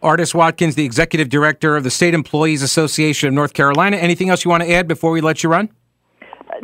Ardis 0.03 0.35
Watkins, 0.35 0.75
the 0.75 0.85
executive 0.85 1.29
director 1.29 1.75
of 1.75 1.83
the 1.83 1.89
State 1.89 2.13
Employees 2.13 2.61
Association 2.61 3.27
of 3.27 3.33
North 3.33 3.53
Carolina. 3.53 3.97
Anything 3.97 4.29
else 4.29 4.45
you 4.45 4.51
want 4.51 4.63
to 4.63 4.71
add 4.71 4.87
before 4.87 5.11
we 5.11 5.21
let 5.21 5.43
you 5.43 5.49
run? 5.49 5.69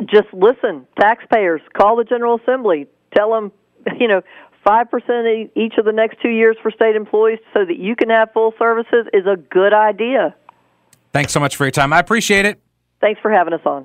Just 0.00 0.32
listen, 0.32 0.86
taxpayers, 0.98 1.60
call 1.76 1.96
the 1.96 2.04
General 2.04 2.38
Assembly, 2.38 2.86
tell 3.16 3.32
them, 3.32 3.52
you 3.98 4.08
know, 4.08 4.22
5% 4.66 5.50
each 5.56 5.74
of 5.76 5.84
the 5.84 5.92
next 5.92 6.20
two 6.22 6.28
years 6.28 6.56
for 6.62 6.70
state 6.70 6.94
employees 6.94 7.40
so 7.52 7.64
that 7.64 7.78
you 7.78 7.96
can 7.96 8.10
have 8.10 8.32
full 8.32 8.54
services 8.58 9.06
is 9.12 9.26
a 9.26 9.36
good 9.36 9.72
idea. 9.72 10.34
Thanks 11.12 11.32
so 11.32 11.40
much 11.40 11.56
for 11.56 11.64
your 11.64 11.72
time. 11.72 11.92
I 11.92 11.98
appreciate 11.98 12.46
it. 12.46 12.60
Thanks 13.00 13.20
for 13.20 13.30
having 13.30 13.52
us 13.52 13.60
on. 13.66 13.84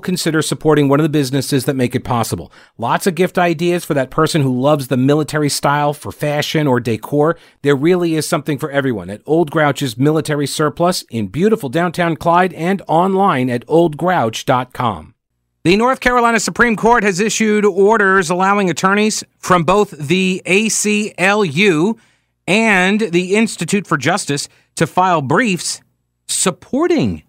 consider 0.01 0.41
supporting 0.41 0.89
one 0.89 0.99
of 0.99 1.03
the 1.03 1.09
businesses 1.09 1.65
that 1.65 1.75
make 1.75 1.95
it 1.95 2.03
possible. 2.03 2.51
Lots 2.77 3.07
of 3.07 3.15
gift 3.15 3.37
ideas 3.37 3.85
for 3.85 3.93
that 3.93 4.11
person 4.11 4.41
who 4.41 4.59
loves 4.59 4.87
the 4.87 4.97
military 4.97 5.49
style 5.49 5.93
for 5.93 6.11
fashion 6.11 6.67
or 6.67 6.79
decor. 6.79 7.37
There 7.61 7.75
really 7.75 8.15
is 8.15 8.27
something 8.27 8.57
for 8.57 8.69
everyone 8.71 9.09
at 9.09 9.21
Old 9.25 9.51
Grouch's 9.51 9.97
Military 9.97 10.47
Surplus 10.47 11.03
in 11.03 11.27
beautiful 11.27 11.69
downtown 11.69 12.17
Clyde 12.17 12.53
and 12.53 12.81
online 12.87 13.49
at 13.49 13.65
oldgrouch.com. 13.67 15.15
The 15.63 15.77
North 15.77 15.99
Carolina 15.99 16.39
Supreme 16.39 16.75
Court 16.75 17.03
has 17.03 17.19
issued 17.19 17.65
orders 17.65 18.31
allowing 18.31 18.69
attorneys 18.69 19.23
from 19.37 19.63
both 19.63 19.91
the 19.91 20.41
ACLU 20.45 21.99
and 22.47 22.99
the 22.99 23.35
Institute 23.35 23.85
for 23.85 23.97
Justice 23.97 24.49
to 24.75 24.87
file 24.87 25.21
briefs 25.21 25.81
supporting 26.27 27.21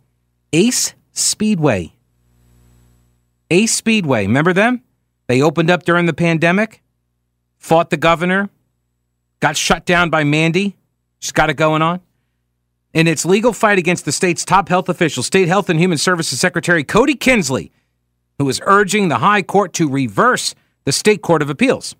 Ace 0.52 0.94
Speedway. 1.12 1.92
Ace 3.52 3.74
Speedway, 3.74 4.26
remember 4.26 4.54
them? 4.54 4.80
They 5.26 5.42
opened 5.42 5.70
up 5.70 5.82
during 5.82 6.06
the 6.06 6.14
pandemic, 6.14 6.82
fought 7.58 7.90
the 7.90 7.98
governor, 7.98 8.48
got 9.40 9.58
shut 9.58 9.84
down 9.84 10.08
by 10.08 10.24
Mandy. 10.24 10.78
She's 11.18 11.32
got 11.32 11.50
it 11.50 11.54
going 11.54 11.82
on. 11.82 12.00
In 12.94 13.06
its 13.06 13.26
legal 13.26 13.52
fight 13.52 13.78
against 13.78 14.06
the 14.06 14.12
state's 14.12 14.46
top 14.46 14.70
health 14.70 14.88
official, 14.88 15.22
State 15.22 15.48
Health 15.48 15.68
and 15.68 15.78
Human 15.78 15.98
Services 15.98 16.40
Secretary 16.40 16.82
Kody 16.82 17.18
Kinsley, 17.18 17.70
who 18.38 18.48
is 18.48 18.58
urging 18.64 19.08
the 19.08 19.18
High 19.18 19.42
Court 19.42 19.74
to 19.74 19.86
reverse 19.86 20.54
the 20.86 20.92
State 20.92 21.20
Court 21.20 21.42
of 21.42 21.50
Appeals. 21.50 21.94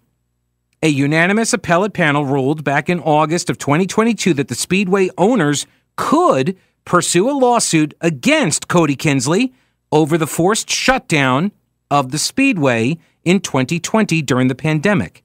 A 0.82 0.88
unanimous 0.88 1.52
appellate 1.52 1.92
panel 1.92 2.24
ruled 2.24 2.64
back 2.64 2.88
in 2.88 2.98
August 2.98 3.50
of 3.50 3.58
2022 3.58 4.32
that 4.34 4.48
the 4.48 4.54
Speedway 4.54 5.10
owners 5.18 5.66
could 5.96 6.56
pursue 6.86 7.28
a 7.28 7.36
lawsuit 7.36 7.92
against 8.00 8.68
Kody 8.68 8.98
Kinsley 8.98 9.52
over 9.92 10.18
the 10.18 10.26
forced 10.26 10.68
shutdown 10.68 11.52
of 11.90 12.10
the 12.10 12.18
Speedway 12.18 12.98
in 13.24 13.40
2020 13.40 14.22
during 14.22 14.48
the 14.48 14.54
pandemic. 14.54 15.22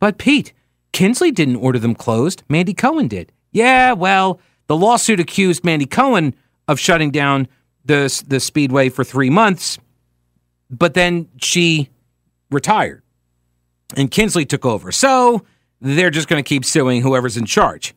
But 0.00 0.18
Pete, 0.18 0.52
Kinsley 0.92 1.30
didn't 1.30 1.56
order 1.56 1.78
them 1.78 1.94
closed. 1.94 2.42
Mandy 2.48 2.74
Cohen 2.74 3.06
did. 3.06 3.30
Yeah, 3.52 3.92
well, 3.92 4.40
the 4.66 4.76
lawsuit 4.76 5.20
accused 5.20 5.64
Mandy 5.64 5.86
Cohen 5.86 6.34
of 6.66 6.80
shutting 6.80 7.10
down 7.10 7.46
the, 7.84 8.22
the 8.26 8.40
Speedway 8.40 8.88
for 8.88 9.04
three 9.04 9.30
months, 9.30 9.78
but 10.70 10.94
then 10.94 11.28
she 11.36 11.90
retired 12.50 13.02
and 13.96 14.10
Kinsley 14.10 14.44
took 14.44 14.64
over. 14.64 14.92
So 14.92 15.44
they're 15.80 16.10
just 16.10 16.28
going 16.28 16.42
to 16.42 16.48
keep 16.48 16.64
suing 16.64 17.02
whoever's 17.02 17.36
in 17.36 17.44
charge. 17.44 17.94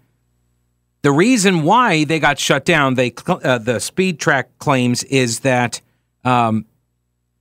The 1.07 1.13
reason 1.13 1.63
why 1.63 2.03
they 2.03 2.19
got 2.19 2.37
shut 2.37 2.65
down, 2.65 2.95
they 2.95 3.13
uh, 3.27 3.59
the 3.59 3.79
speed 3.79 4.19
track 4.19 4.49
claims 4.57 5.05
is 5.05 5.39
that 5.39 5.79
um, 6.25 6.65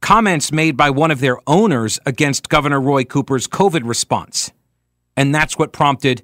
comments 0.00 0.52
made 0.52 0.76
by 0.76 0.90
one 0.90 1.10
of 1.10 1.18
their 1.18 1.38
owners 1.48 1.98
against 2.06 2.48
Governor 2.48 2.80
Roy 2.80 3.02
Cooper's 3.02 3.48
COVID 3.48 3.80
response, 3.84 4.52
and 5.16 5.34
that's 5.34 5.58
what 5.58 5.72
prompted 5.72 6.22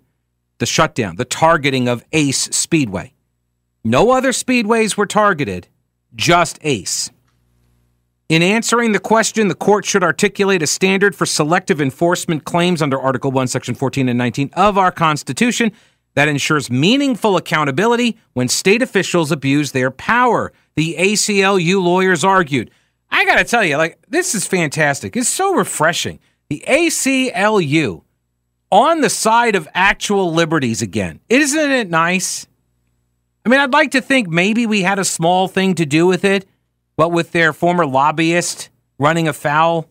the 0.58 0.66
shutdown, 0.66 1.16
the 1.16 1.24
targeting 1.24 1.88
of 1.88 2.04
Ace 2.12 2.42
Speedway. 2.54 3.12
No 3.82 4.12
other 4.12 4.30
speedways 4.30 4.96
were 4.96 5.06
targeted, 5.06 5.66
just 6.14 6.60
Ace. 6.62 7.10
In 8.28 8.40
answering 8.40 8.92
the 8.92 9.00
question, 9.00 9.48
the 9.48 9.56
court 9.56 9.84
should 9.84 10.04
articulate 10.04 10.62
a 10.62 10.68
standard 10.68 11.16
for 11.16 11.26
selective 11.26 11.80
enforcement 11.80 12.44
claims 12.44 12.80
under 12.80 13.00
Article 13.00 13.32
1, 13.32 13.48
Section 13.48 13.74
14 13.74 14.08
and 14.08 14.16
19 14.16 14.50
of 14.52 14.78
our 14.78 14.92
Constitution 14.92 15.72
that 16.14 16.28
ensures 16.28 16.70
meaningful 16.70 17.36
accountability 17.36 18.18
when 18.34 18.48
state 18.48 18.82
officials 18.82 19.32
abuse 19.32 19.72
their 19.72 19.90
power, 19.90 20.52
the 20.76 20.96
ACLU 20.98 21.82
lawyers 21.82 22.24
argued. 22.24 22.70
I 23.10 23.24
got 23.24 23.36
to 23.36 23.44
tell 23.44 23.64
you, 23.64 23.76
like, 23.76 23.98
this 24.08 24.34
is 24.34 24.46
fantastic. 24.46 25.16
It's 25.16 25.28
so 25.28 25.54
refreshing. 25.54 26.18
The 26.48 26.64
ACLU 26.66 28.02
on 28.70 29.02
the 29.02 29.10
side 29.10 29.54
of 29.54 29.68
actual 29.74 30.32
liberties 30.32 30.80
again. 30.80 31.20
Isn't 31.28 31.70
it 31.70 31.90
nice? 31.90 32.46
I 33.44 33.48
mean, 33.48 33.60
I'd 33.60 33.72
like 33.72 33.90
to 33.92 34.00
think 34.00 34.28
maybe 34.28 34.66
we 34.66 34.82
had 34.82 34.98
a 34.98 35.04
small 35.04 35.48
thing 35.48 35.74
to 35.74 35.84
do 35.84 36.06
with 36.06 36.24
it, 36.24 36.46
but 36.96 37.10
with 37.10 37.32
their 37.32 37.52
former 37.52 37.84
lobbyist 37.84 38.70
running 38.98 39.28
afoul 39.28 39.88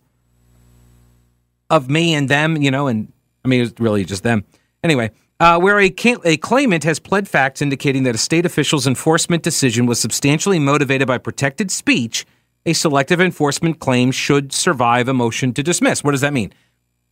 of 1.69 1.89
me 1.89 2.13
and 2.13 2.27
them, 2.27 2.57
you 2.57 2.71
know, 2.71 2.87
and 2.87 3.11
I 3.45 3.47
mean, 3.47 3.61
it's 3.61 3.79
really 3.79 4.03
just 4.03 4.23
them. 4.23 4.45
Anyway, 4.83 5.11
uh, 5.41 5.59
where 5.59 5.79
a, 5.79 5.91
a 6.23 6.37
claimant 6.37 6.83
has 6.83 6.99
pled 6.99 7.27
facts 7.27 7.63
indicating 7.63 8.03
that 8.03 8.13
a 8.13 8.17
state 8.19 8.45
official's 8.45 8.85
enforcement 8.85 9.41
decision 9.41 9.87
was 9.87 9.99
substantially 9.99 10.59
motivated 10.59 11.07
by 11.07 11.17
protected 11.17 11.71
speech, 11.71 12.27
a 12.63 12.73
selective 12.73 13.19
enforcement 13.19 13.79
claim 13.79 14.11
should 14.11 14.53
survive 14.53 15.07
a 15.07 15.15
motion 15.15 15.51
to 15.51 15.63
dismiss. 15.63 16.03
What 16.03 16.11
does 16.11 16.21
that 16.21 16.31
mean? 16.31 16.53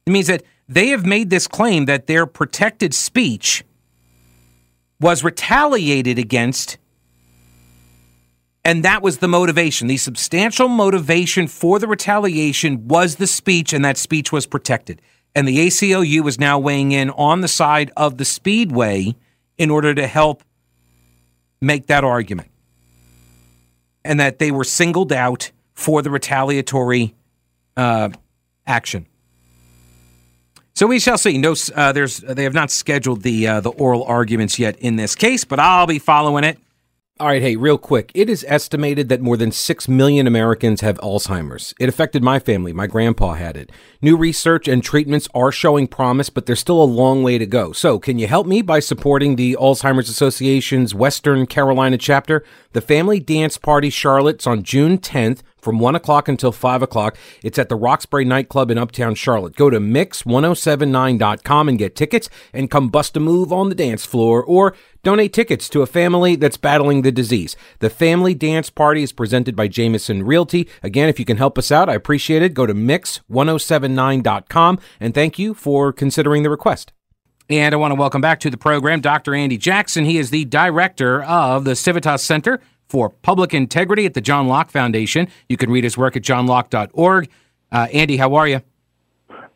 It 0.06 0.12
means 0.12 0.28
that 0.28 0.44
they 0.68 0.90
have 0.90 1.08
made 1.08 1.32
this 1.32 1.48
claim 1.48 1.86
that 1.86 2.06
their 2.06 2.28
protected 2.28 2.94
speech 2.94 3.64
was 5.02 5.24
retaliated 5.24 6.20
against, 6.20 6.78
and 8.64 8.86
that 8.86 9.02
was 9.02 9.18
the 9.18 9.28
motivation. 9.28 9.88
The 9.88 9.98
substantial 9.98 10.68
motivation 10.68 11.48
for 11.48 11.80
the 11.80 11.88
retaliation 11.88 12.88
was 12.88 13.16
the 13.16 13.26
speech, 13.26 13.74
and 13.74 13.84
that 13.84 13.98
speech 13.98 14.32
was 14.32 14.46
protected. 14.46 15.02
And 15.40 15.48
the 15.48 15.68
ACLU 15.68 16.28
is 16.28 16.38
now 16.38 16.60
weighing 16.60 16.92
in 16.92 17.12
on 17.12 17.40
the 17.40 17.48
side 17.48 17.92
of 17.96 18.18
the 18.18 18.26
Speedway 18.26 19.16
in 19.58 19.70
order 19.72 19.96
to 19.96 20.06
help 20.06 20.44
make 21.62 21.88
that 21.88 22.04
argument. 22.04 22.50
And 24.04 24.20
that 24.20 24.40
they 24.40 24.52
were 24.52 24.66
singled 24.66 25.14
out 25.14 25.52
for 25.76 26.02
the 26.02 26.10
retaliatory 26.10 27.16
uh, 27.78 28.10
action. 28.68 29.06
So 30.76 30.88
we 30.88 31.00
shall 31.00 31.18
see. 31.18 31.38
No, 31.38 31.56
uh, 31.74 31.94
there's 31.94 32.18
they 32.18 32.44
have 32.44 32.54
not 32.54 32.70
scheduled 32.70 33.22
the 33.22 33.48
uh, 33.48 33.62
the 33.62 33.70
oral 33.70 34.04
arguments 34.04 34.60
yet 34.60 34.78
in 34.80 34.98
this 34.98 35.16
case, 35.16 35.46
but 35.46 35.58
I'll 35.58 35.88
be 35.88 36.00
following 36.00 36.44
it. 36.44 36.60
All 37.22 37.28
right, 37.28 37.42
hey, 37.42 37.58
real 37.58 37.78
quick. 37.78 38.14
It 38.16 38.30
is 38.30 38.46
estimated 38.48 39.10
that 39.10 39.20
more 39.20 39.36
than 39.36 39.52
6 39.52 39.90
million 39.90 40.26
Americans 40.26 40.80
have 40.80 40.98
Alzheimer's. 41.00 41.74
It 41.78 41.90
affected 41.90 42.24
my 42.24 42.40
family. 42.40 42.72
My 42.72 42.88
grandpa 42.88 43.34
had 43.34 43.58
it. 43.58 43.74
New 44.02 44.16
research 44.16 44.70
and 44.70 44.82
treatments 44.82 45.28
are 45.36 45.52
showing 45.52 45.86
promise, 45.86 46.30
but 46.30 46.46
there's 46.46 46.62
still 46.62 46.82
a 46.82 46.86
long 46.86 47.22
way 47.22 47.38
to 47.38 47.46
go. 47.46 47.74
So, 47.74 48.00
can 48.00 48.20
you 48.20 48.28
help 48.28 48.48
me 48.48 48.62
by 48.62 48.80
supporting 48.80 49.36
the 49.36 49.58
Alzheimer's 49.60 50.08
Association's 50.08 50.96
Western 50.96 51.46
Carolina 51.46 51.98
chapter? 51.98 52.42
The 52.72 52.80
Family 52.80 53.20
Dance 53.20 53.58
Party 53.58 53.90
Charlotte's 53.90 54.48
on 54.48 54.64
June 54.64 54.98
10th 54.98 55.42
from 55.62 55.80
1 55.80 55.96
o'clock 55.96 56.28
until 56.28 56.52
5 56.52 56.82
o'clock. 56.82 57.18
It's 57.44 57.60
at 57.60 57.70
the 57.70 57.76
Roxbury 57.76 58.26
nightclub 58.26 58.72
in 58.72 58.78
Uptown 58.78 59.16
Charlotte. 59.16 59.56
Go 59.56 59.70
to 59.70 59.80
mix1079.com 59.80 61.70
and 61.70 61.80
get 61.80 61.96
tickets 61.96 62.30
and 62.54 62.70
come 62.70 62.90
bust 62.90 63.18
a 63.18 63.20
move 63.20 63.54
on 63.54 63.70
the 63.70 63.76
dance 63.76 64.06
floor 64.06 64.44
or 64.44 64.76
donate 65.04 65.34
tickets 65.34 65.70
to 65.70 65.82
a 65.82 65.88
family 65.88 66.36
that's 66.36 66.58
battling 66.58 67.02
the 67.02 67.12
disease. 67.12 67.56
The 67.80 67.90
Family 67.90 68.34
Dance 68.34 68.70
Party 68.70 69.04
is 69.04 69.12
presented 69.12 69.56
by 69.56 69.68
Jameson 69.68 70.24
Realty. 70.24 70.70
Again, 70.84 71.10
if 71.10 71.20
you 71.20 71.26
can 71.26 71.38
help 71.38 71.58
us 71.58 71.72
out, 71.72 71.90
I 71.90 71.96
appreciate 71.96 72.42
it. 72.42 72.54
Go 72.54 72.66
to 72.66 72.74
mix1079.com 72.74 74.80
and 75.00 75.14
thank 75.14 75.40
you 75.40 75.54
for 75.54 75.94
considering 75.94 76.44
the 76.44 76.50
request. 76.50 76.92
And 77.50 77.74
I 77.74 77.78
want 77.78 77.92
to 77.92 77.96
welcome 77.96 78.22
back 78.22 78.40
to 78.42 78.52
the 78.52 78.58
program 78.58 79.02
Dr. 79.02 79.34
Andy 79.34 79.58
Jackson. 79.58 80.06
He 80.06 80.20
is 80.20 80.30
the 80.30 80.46
director 80.46 81.24
of 81.24 81.66
the 81.66 81.76
Civitas 81.76 82.24
Center 82.24 82.62
for 82.90 83.10
Public 83.10 83.54
Integrity 83.54 84.06
at 84.06 84.16
the 84.16 84.22
John 84.22 84.48
Locke 84.48 84.72
Foundation. 84.72 85.28
You 85.48 85.56
can 85.56 85.70
read 85.70 85.84
his 85.84 85.98
work 85.98 86.18
at 86.18 86.24
johnlocke.org. 86.24 87.30
Uh, 87.72 87.88
Andy, 87.94 88.18
how 88.18 88.36
are 88.36 88.48
you? 88.48 88.62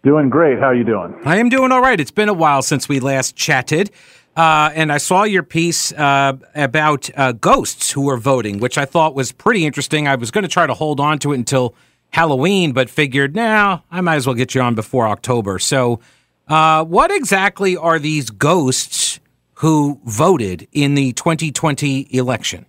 Doing 0.03 0.29
great. 0.29 0.59
How 0.59 0.67
are 0.67 0.75
you 0.75 0.83
doing? 0.83 1.15
I 1.25 1.37
am 1.37 1.49
doing 1.49 1.71
all 1.71 1.81
right. 1.81 1.99
It's 1.99 2.11
been 2.11 2.29
a 2.29 2.33
while 2.33 2.61
since 2.61 2.87
we 2.87 2.99
last 2.99 3.35
chatted. 3.35 3.89
Uh, 4.35 4.71
and 4.73 4.91
I 4.91 4.97
saw 4.97 5.23
your 5.23 5.43
piece 5.43 5.91
uh, 5.93 6.33
about 6.55 7.09
uh, 7.15 7.33
ghosts 7.33 7.91
who 7.91 8.01
were 8.01 8.17
voting, 8.17 8.59
which 8.59 8.77
I 8.77 8.85
thought 8.85 9.15
was 9.15 9.31
pretty 9.31 9.65
interesting. 9.65 10.07
I 10.07 10.15
was 10.15 10.31
going 10.31 10.43
to 10.43 10.49
try 10.49 10.67
to 10.67 10.73
hold 10.73 10.99
on 10.99 11.19
to 11.19 11.33
it 11.33 11.35
until 11.35 11.75
Halloween, 12.09 12.73
but 12.73 12.89
figured 12.89 13.35
now 13.35 13.83
I 13.91 14.01
might 14.01 14.15
as 14.15 14.27
well 14.27 14.35
get 14.35 14.53
you 14.53 14.61
on 14.61 14.75
before 14.75 15.07
October. 15.07 15.59
So, 15.59 15.99
uh, 16.47 16.83
what 16.83 17.09
exactly 17.09 17.77
are 17.77 17.97
these 17.97 18.29
ghosts 18.29 19.19
who 19.55 20.01
voted 20.03 20.67
in 20.71 20.95
the 20.95 21.13
2020 21.13 22.13
election? 22.13 22.65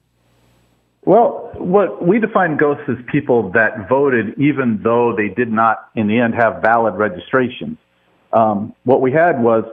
Well, 1.07 1.53
what 1.57 2.07
we 2.07 2.19
define 2.19 2.57
ghosts 2.57 2.85
as 2.89 2.97
people 3.13 3.51
that 3.53 3.89
voted 3.89 4.39
even 4.39 4.81
though 4.83 5.15
they 5.15 5.29
did 5.29 5.53
not, 5.53 5.91
in 5.95 6.07
the 6.07 6.19
end, 6.19 6.35
have 6.35 6.63
valid 6.63 6.95
registrations. 6.95 7.77
Um, 8.33 8.75
what 8.85 9.03
we 9.03 9.13
had 9.13 9.43
was 9.43 9.65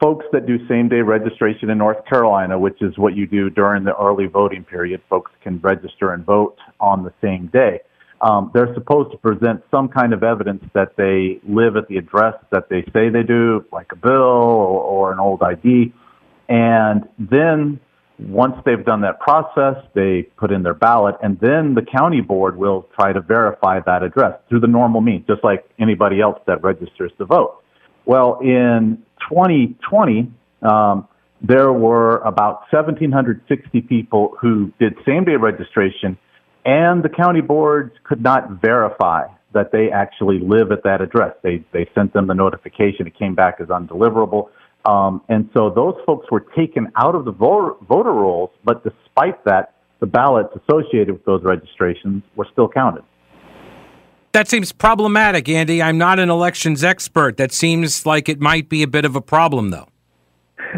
folks 0.00 0.26
that 0.32 0.46
do 0.46 0.66
same 0.66 0.88
day 0.88 1.00
registration 1.00 1.70
in 1.70 1.78
North 1.78 2.04
Carolina, 2.06 2.58
which 2.58 2.82
is 2.82 2.98
what 2.98 3.16
you 3.16 3.26
do 3.26 3.50
during 3.50 3.84
the 3.84 3.96
early 3.96 4.26
voting 4.26 4.64
period. 4.64 5.00
Folks 5.08 5.30
can 5.42 5.60
register 5.60 6.12
and 6.12 6.24
vote 6.24 6.56
on 6.80 7.04
the 7.04 7.12
same 7.20 7.46
day. 7.48 7.80
Um, 8.20 8.50
they're 8.52 8.74
supposed 8.74 9.12
to 9.12 9.16
present 9.16 9.62
some 9.70 9.88
kind 9.88 10.12
of 10.12 10.22
evidence 10.22 10.62
that 10.74 10.96
they 10.96 11.40
live 11.48 11.76
at 11.76 11.88
the 11.88 11.96
address 11.96 12.34
that 12.50 12.68
they 12.68 12.82
say 12.92 13.08
they 13.08 13.22
do, 13.22 13.64
like 13.72 13.92
a 13.92 13.96
bill 13.96 14.12
or, 14.12 14.80
or 14.82 15.12
an 15.12 15.20
old 15.20 15.42
ID. 15.42 15.92
And 16.48 17.08
then 17.18 17.80
once 18.28 18.54
they've 18.64 18.84
done 18.84 19.00
that 19.02 19.20
process, 19.20 19.76
they 19.94 20.22
put 20.36 20.52
in 20.52 20.62
their 20.62 20.74
ballot, 20.74 21.16
and 21.22 21.38
then 21.40 21.74
the 21.74 21.82
county 21.82 22.20
board 22.20 22.56
will 22.56 22.86
try 22.94 23.12
to 23.12 23.20
verify 23.20 23.80
that 23.86 24.02
address 24.02 24.38
through 24.48 24.60
the 24.60 24.66
normal 24.66 25.00
means, 25.00 25.26
just 25.26 25.42
like 25.42 25.68
anybody 25.78 26.20
else 26.20 26.38
that 26.46 26.62
registers 26.62 27.12
to 27.18 27.24
vote. 27.24 27.62
Well, 28.04 28.38
in 28.40 29.02
2020, 29.28 30.32
um, 30.62 31.08
there 31.42 31.72
were 31.72 32.18
about 32.18 32.64
1,760 32.70 33.80
people 33.82 34.36
who 34.40 34.72
did 34.78 34.94
same 35.06 35.24
day 35.24 35.36
registration, 35.36 36.18
and 36.64 37.02
the 37.02 37.08
county 37.08 37.40
boards 37.40 37.92
could 38.04 38.22
not 38.22 38.60
verify 38.60 39.26
that 39.52 39.72
they 39.72 39.90
actually 39.90 40.38
live 40.38 40.70
at 40.70 40.82
that 40.84 41.00
address. 41.00 41.34
They, 41.42 41.64
they 41.72 41.88
sent 41.94 42.12
them 42.12 42.26
the 42.26 42.34
notification, 42.34 43.06
it 43.06 43.18
came 43.18 43.34
back 43.34 43.56
as 43.60 43.68
undeliverable. 43.68 44.48
Um, 44.84 45.22
and 45.28 45.50
so 45.54 45.70
those 45.70 45.94
folks 46.06 46.30
were 46.30 46.40
taken 46.40 46.90
out 46.96 47.14
of 47.14 47.24
the 47.24 47.32
voter, 47.32 47.74
voter 47.88 48.12
rolls, 48.12 48.50
but 48.64 48.82
despite 48.82 49.44
that, 49.44 49.74
the 50.00 50.06
ballots 50.06 50.56
associated 50.56 51.12
with 51.12 51.24
those 51.24 51.42
registrations 51.44 52.22
were 52.36 52.46
still 52.50 52.68
counted. 52.68 53.04
That 54.32 54.48
seems 54.48 54.72
problematic, 54.72 55.48
Andy. 55.48 55.82
I'm 55.82 55.98
not 55.98 56.18
an 56.18 56.30
elections 56.30 56.84
expert. 56.84 57.36
That 57.36 57.52
seems 57.52 58.06
like 58.06 58.28
it 58.28 58.40
might 58.40 58.68
be 58.68 58.82
a 58.82 58.86
bit 58.86 59.04
of 59.04 59.16
a 59.16 59.20
problem, 59.20 59.70
though. 59.70 59.88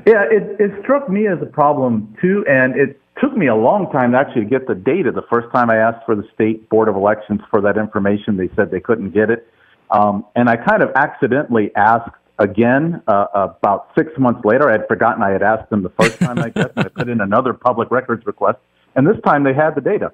Yeah, 0.07 0.25
it, 0.31 0.59
it 0.59 0.71
struck 0.83 1.09
me 1.11 1.27
as 1.29 1.39
a 1.43 1.47
problem 1.47 2.17
too, 2.21 2.45
and 2.49 2.75
it 2.77 2.99
took 3.21 3.37
me 3.37 3.47
a 3.49 3.55
long 3.55 3.91
time 3.93 4.13
to 4.13 4.19
actually 4.19 4.47
get 4.47 4.67
the 4.67 4.75
data. 4.75 5.13
The 5.13 5.27
first 5.31 5.53
time 5.55 5.69
I 5.69 5.77
asked 5.77 6.07
for 6.07 6.17
the 6.17 6.25
state 6.35 6.67
board 6.71 6.89
of 6.89 6.97
elections 6.97 7.41
for 7.51 7.61
that 7.61 7.77
information, 7.77 8.39
they 8.39 8.49
said 8.57 8.71
they 8.71 8.81
couldn't 8.81 9.11
get 9.11 9.29
it, 9.29 9.47
um, 9.91 10.25
and 10.35 10.49
I 10.49 10.57
kind 10.57 10.83
of 10.83 10.91
accidentally 10.97 11.71
asked 11.77 12.17
again 12.39 13.03
uh, 13.07 13.27
about 13.35 13.91
six 13.97 14.11
months 14.19 14.45
later. 14.45 14.69
I 14.69 14.73
had 14.73 14.89
forgotten 14.89 15.23
I 15.23 15.31
had 15.31 15.43
asked 15.43 15.71
them 15.71 15.83
the 15.83 15.91
first 15.91 16.19
time, 16.19 16.39
I 16.39 16.49
guess, 16.49 16.71
and 16.77 16.87
I 16.87 16.89
put 16.89 17.09
in 17.09 17.21
another 17.21 17.53
public 17.53 17.91
records 17.91 18.27
request, 18.27 18.59
and 18.95 19.07
this 19.07 19.17
time 19.25 19.45
they 19.45 19.55
had 19.55 19.75
the 19.75 19.81
data. 19.81 20.13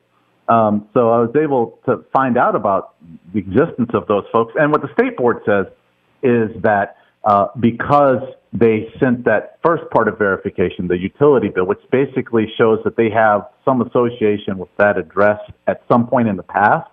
Um, 0.49 0.89
so 0.95 1.11
I 1.11 1.19
was 1.19 1.35
able 1.37 1.79
to 1.85 2.05
find 2.13 2.39
out 2.39 2.57
about 2.57 2.95
the 3.33 3.39
existence 3.39 3.91
of 3.93 4.07
those 4.07 4.25
folks. 4.33 4.55
And 4.59 4.73
what 4.73 4.81
the 4.81 4.93
state 4.95 5.17
board 5.17 5.43
says 5.45 5.67
is 6.23 6.51
that 6.63 6.97
uh, 7.25 7.49
because 7.61 8.23
they 8.53 8.91
sent 8.99 9.25
that 9.25 9.59
first 9.63 9.83
part 9.91 10.09
of 10.09 10.17
verification, 10.17 10.89
the 10.89 10.97
utility 10.97 11.49
bill, 11.49 11.67
which 11.67 11.81
basically 11.91 12.47
shows 12.57 12.79
that 12.85 12.97
they 12.97 13.11
have 13.11 13.47
some 13.65 13.83
association 13.83 14.57
with 14.57 14.71
that 14.79 14.97
address 14.97 15.39
at 15.67 15.83
some 15.91 16.07
point 16.07 16.29
in 16.29 16.37
the 16.37 16.43
past, 16.43 16.91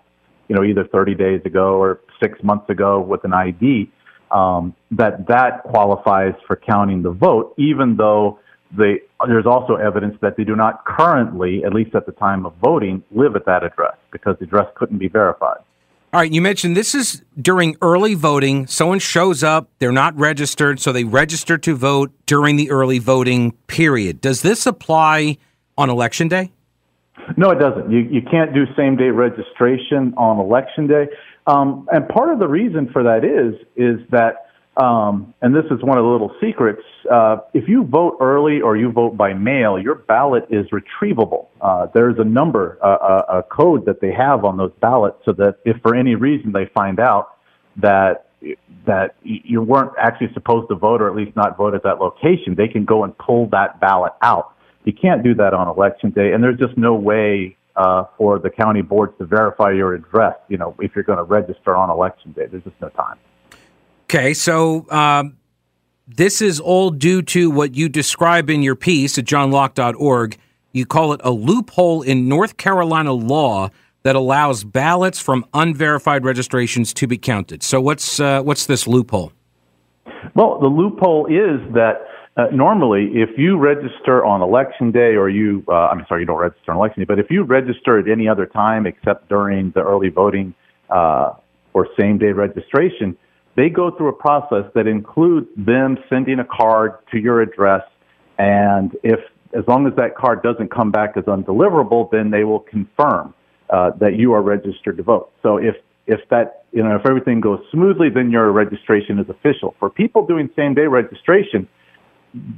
you 0.48 0.54
know, 0.54 0.62
either 0.62 0.84
30 0.84 1.14
days 1.14 1.40
ago 1.46 1.80
or 1.80 2.00
six 2.22 2.38
months 2.42 2.68
ago 2.68 3.00
with 3.00 3.24
an 3.24 3.32
ID, 3.32 3.90
um, 4.30 4.74
that 4.90 5.26
that 5.28 5.62
qualifies 5.64 6.34
for 6.46 6.56
counting 6.56 7.02
the 7.02 7.10
vote, 7.10 7.54
even 7.58 7.96
though 7.96 8.38
they, 8.76 9.00
there's 9.26 9.46
also 9.46 9.76
evidence 9.76 10.16
that 10.20 10.36
they 10.36 10.44
do 10.44 10.56
not 10.56 10.84
currently, 10.84 11.64
at 11.64 11.72
least 11.72 11.94
at 11.94 12.06
the 12.06 12.12
time 12.12 12.44
of 12.46 12.54
voting, 12.56 13.02
live 13.10 13.36
at 13.36 13.46
that 13.46 13.62
address 13.64 13.96
because 14.10 14.36
the 14.38 14.44
address 14.44 14.66
couldn't 14.74 14.98
be 14.98 15.08
verified. 15.08 15.58
All 16.12 16.20
right, 16.20 16.32
you 16.32 16.40
mentioned 16.40 16.76
this 16.76 16.94
is 16.94 17.22
during 17.40 17.76
early 17.82 18.14
voting. 18.14 18.66
Someone 18.66 19.00
shows 19.00 19.42
up, 19.42 19.68
they're 19.80 19.92
not 19.92 20.16
registered, 20.16 20.80
so 20.80 20.92
they 20.92 21.04
register 21.04 21.58
to 21.58 21.74
vote 21.74 22.12
during 22.26 22.56
the 22.56 22.70
early 22.70 22.98
voting 22.98 23.52
period. 23.66 24.20
Does 24.20 24.42
this 24.42 24.66
apply 24.66 25.36
on 25.76 25.90
election 25.90 26.28
day? 26.28 26.52
No, 27.36 27.50
it 27.50 27.58
doesn't. 27.58 27.90
You, 27.90 27.98
you 27.98 28.22
can't 28.22 28.54
do 28.54 28.64
same 28.76 28.96
day 28.96 29.10
registration 29.10 30.14
on 30.16 30.38
election 30.38 30.86
day. 30.86 31.08
Um, 31.46 31.88
and 31.92 32.08
part 32.08 32.32
of 32.32 32.38
the 32.38 32.48
reason 32.48 32.88
for 32.92 33.02
that 33.04 33.24
is 33.24 33.54
is 33.76 34.00
that, 34.10 34.50
um, 34.76 35.32
and 35.42 35.54
this 35.54 35.64
is 35.70 35.82
one 35.82 35.96
of 35.96 36.04
the 36.04 36.10
little 36.10 36.34
secrets. 36.40 36.82
Uh, 37.10 37.38
if 37.54 37.68
you 37.68 37.84
vote 37.84 38.16
early 38.20 38.60
or 38.60 38.76
you 38.76 38.90
vote 38.90 39.16
by 39.16 39.32
mail, 39.32 39.78
your 39.78 39.94
ballot 39.94 40.46
is 40.50 40.66
retrievable. 40.70 41.46
Uh, 41.60 41.86
there's 41.94 42.18
a 42.18 42.24
number, 42.24 42.78
uh, 42.82 43.22
a, 43.28 43.38
a 43.38 43.42
code 43.44 43.86
that 43.86 44.00
they 44.00 44.12
have 44.12 44.44
on 44.44 44.56
those 44.56 44.72
ballots, 44.80 45.18
so 45.24 45.32
that 45.32 45.58
if 45.64 45.80
for 45.82 45.94
any 45.94 46.14
reason 46.14 46.52
they 46.52 46.66
find 46.74 46.98
out 46.98 47.36
that 47.76 48.26
that 48.86 49.16
you 49.22 49.62
weren't 49.62 49.92
actually 49.98 50.32
supposed 50.34 50.68
to 50.68 50.74
vote 50.74 51.00
or 51.00 51.08
at 51.08 51.16
least 51.16 51.34
not 51.36 51.56
vote 51.56 51.74
at 51.74 51.82
that 51.82 51.98
location, 52.00 52.54
they 52.54 52.68
can 52.68 52.84
go 52.84 53.02
and 53.04 53.16
pull 53.18 53.48
that 53.48 53.80
ballot 53.80 54.12
out. 54.22 54.52
You 54.84 54.92
can't 54.92 55.24
do 55.24 55.34
that 55.34 55.52
on 55.54 55.68
election 55.68 56.10
day, 56.10 56.32
and 56.32 56.42
there's 56.42 56.58
just 56.58 56.76
no 56.76 56.94
way 56.94 57.55
uh, 57.76 58.04
for 58.16 58.38
the 58.38 58.50
county 58.50 58.82
boards 58.82 59.12
to 59.18 59.26
verify 59.26 59.70
your 59.70 59.94
address. 59.94 60.36
You 60.48 60.58
know, 60.58 60.74
if 60.80 60.94
you're 60.94 61.04
going 61.04 61.18
to 61.18 61.24
register 61.24 61.76
on 61.76 61.90
election 61.90 62.32
day, 62.32 62.46
there's 62.46 62.64
just 62.64 62.80
no 62.80 62.88
time. 62.90 63.18
Okay, 64.04 64.34
so 64.34 64.90
um, 64.90 65.36
this 66.06 66.40
is 66.40 66.60
all 66.60 66.90
due 66.90 67.22
to 67.22 67.50
what 67.50 67.74
you 67.74 67.88
describe 67.88 68.48
in 68.50 68.62
your 68.62 68.76
piece 68.76 69.18
at 69.18 69.24
johnlocke.org. 69.24 70.38
You 70.72 70.86
call 70.86 71.12
it 71.12 71.20
a 71.24 71.30
loophole 71.30 72.02
in 72.02 72.28
North 72.28 72.56
Carolina 72.56 73.12
law 73.12 73.70
that 74.04 74.14
allows 74.14 74.62
ballots 74.62 75.18
from 75.18 75.44
unverified 75.52 76.24
registrations 76.24 76.94
to 76.94 77.06
be 77.08 77.18
counted. 77.18 77.62
So, 77.62 77.80
what's 77.80 78.20
uh, 78.20 78.42
what's 78.42 78.66
this 78.66 78.86
loophole? 78.86 79.32
Well, 80.34 80.60
the 80.60 80.68
loophole 80.68 81.26
is 81.26 81.60
that 81.74 82.06
uh, 82.36 82.46
normally, 82.52 83.10
if 83.14 83.30
you 83.38 83.58
register 83.58 84.24
on 84.24 84.42
election 84.42 84.90
day, 84.90 85.16
or 85.16 85.28
you, 85.28 85.64
uh, 85.68 85.88
I'm 85.90 86.04
sorry, 86.08 86.22
you 86.22 86.26
don't 86.26 86.38
register 86.38 86.72
on 86.72 86.76
election 86.76 87.02
day, 87.02 87.06
but 87.06 87.18
if 87.18 87.30
you 87.30 87.44
register 87.44 87.98
at 87.98 88.08
any 88.08 88.28
other 88.28 88.46
time 88.46 88.86
except 88.86 89.28
during 89.28 89.70
the 89.72 89.80
early 89.80 90.10
voting 90.10 90.54
uh, 90.90 91.32
or 91.72 91.88
same 91.98 92.18
day 92.18 92.32
registration, 92.32 93.16
they 93.56 93.68
go 93.70 93.90
through 93.90 94.08
a 94.08 94.12
process 94.12 94.64
that 94.74 94.86
includes 94.86 95.48
them 95.56 95.96
sending 96.10 96.38
a 96.40 96.44
card 96.44 96.92
to 97.10 97.18
your 97.18 97.40
address, 97.40 97.82
and 98.38 98.96
if 99.02 99.20
as 99.56 99.64
long 99.66 99.86
as 99.86 99.94
that 99.96 100.14
card 100.16 100.42
doesn't 100.42 100.70
come 100.70 100.90
back 100.90 101.16
as 101.16 101.24
undeliverable, 101.24 102.10
then 102.10 102.30
they 102.30 102.44
will 102.44 102.60
confirm 102.60 103.32
uh, 103.70 103.90
that 103.98 104.16
you 104.16 104.34
are 104.34 104.42
registered 104.42 104.96
to 104.98 105.02
vote. 105.02 105.30
So 105.42 105.56
if 105.56 105.76
if 106.06 106.20
that 106.28 106.64
You 106.72 106.82
know, 106.82 106.94
if 106.96 107.06
everything 107.06 107.40
goes 107.40 107.60
smoothly, 107.72 108.10
then 108.10 108.30
your 108.30 108.52
registration 108.52 109.18
is 109.18 109.28
official. 109.30 109.74
For 109.80 109.88
people 109.88 110.26
doing 110.26 110.50
same 110.54 110.74
day 110.74 110.86
registration, 110.86 111.66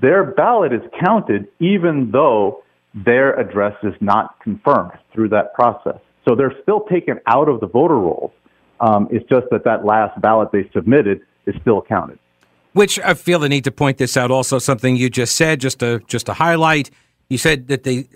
their 0.01 0.25
ballot 0.25 0.73
is 0.73 0.83
counted 1.05 1.49
even 1.61 2.11
though 2.11 2.63
their 2.95 3.39
address 3.39 3.75
is 3.83 3.95
not 4.01 4.41
confirmed 4.41 4.93
through 5.13 5.29
that 5.29 5.55
process. 5.55 5.99
So 6.27 6.35
they're 6.35 6.55
still 6.63 6.81
taken 6.91 7.21
out 7.27 7.49
of 7.49 7.61
the 7.61 7.67
voter 7.67 7.97
rolls. 7.97 8.33
Um, 8.81 9.09
it's 9.11 9.29
just 9.29 9.47
that 9.51 9.65
that 9.65 9.85
last 9.85 10.21
ballot 10.21 10.51
they 10.53 10.69
submitted 10.73 11.21
is 11.47 11.55
still 11.61 11.83
counted. 11.83 12.19
Which 12.73 12.99
I 13.01 13.15
feel 13.15 13.39
the 13.39 13.49
need 13.49 13.65
to 13.65 13.73
point 13.73 13.99
this 13.99 14.17
out. 14.17 14.31
Also, 14.31 14.59
something 14.59 14.95
you 14.95 15.11
just 15.11 15.37
said, 15.37 15.61
just 15.61 15.81
to 15.81 16.01
just 16.07 16.27
to 16.27 16.35
highlight. 16.35 16.91
You 17.29 17.39
said 17.39 17.69
that 17.69 17.83
they, 17.83 18.09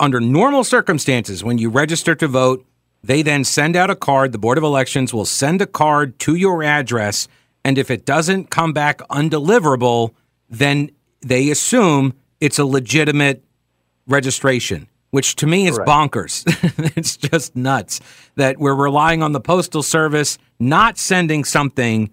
under 0.00 0.20
normal 0.20 0.64
circumstances, 0.64 1.44
when 1.44 1.58
you 1.58 1.70
register 1.70 2.14
to 2.16 2.26
vote, 2.26 2.64
they 3.04 3.22
then 3.22 3.44
send 3.44 3.76
out 3.76 3.90
a 3.90 3.96
card. 3.96 4.32
The 4.32 4.38
Board 4.38 4.58
of 4.58 4.64
Elections 4.64 5.12
will 5.12 5.24
send 5.24 5.60
a 5.60 5.66
card 5.66 6.18
to 6.20 6.34
your 6.34 6.62
address, 6.62 7.28
and 7.64 7.78
if 7.78 7.90
it 7.90 8.04
doesn't 8.06 8.50
come 8.50 8.72
back 8.72 8.98
undeliverable, 9.08 10.14
then 10.48 10.90
they 11.26 11.50
assume 11.50 12.14
it's 12.40 12.58
a 12.58 12.64
legitimate 12.64 13.42
registration, 14.06 14.88
which 15.10 15.36
to 15.36 15.46
me 15.46 15.66
is 15.66 15.76
Correct. 15.76 15.90
bonkers. 15.90 16.92
it's 16.96 17.16
just 17.16 17.56
nuts 17.56 18.00
that 18.36 18.58
we're 18.58 18.74
relying 18.74 19.22
on 19.22 19.32
the 19.32 19.40
Postal 19.40 19.82
Service 19.82 20.38
not 20.58 20.98
sending 20.98 21.44
something 21.44 22.10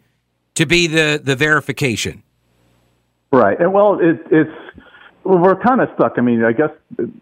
to 0.55 0.65
be 0.65 0.87
the, 0.87 1.21
the 1.23 1.35
verification. 1.35 2.23
Right. 3.31 3.59
And 3.59 3.73
well, 3.73 3.99
it, 3.99 4.19
it's, 4.31 4.51
we're 5.23 5.55
kind 5.55 5.81
of 5.81 5.89
stuck. 5.95 6.13
I 6.17 6.21
mean, 6.21 6.43
I 6.43 6.51
guess 6.51 6.71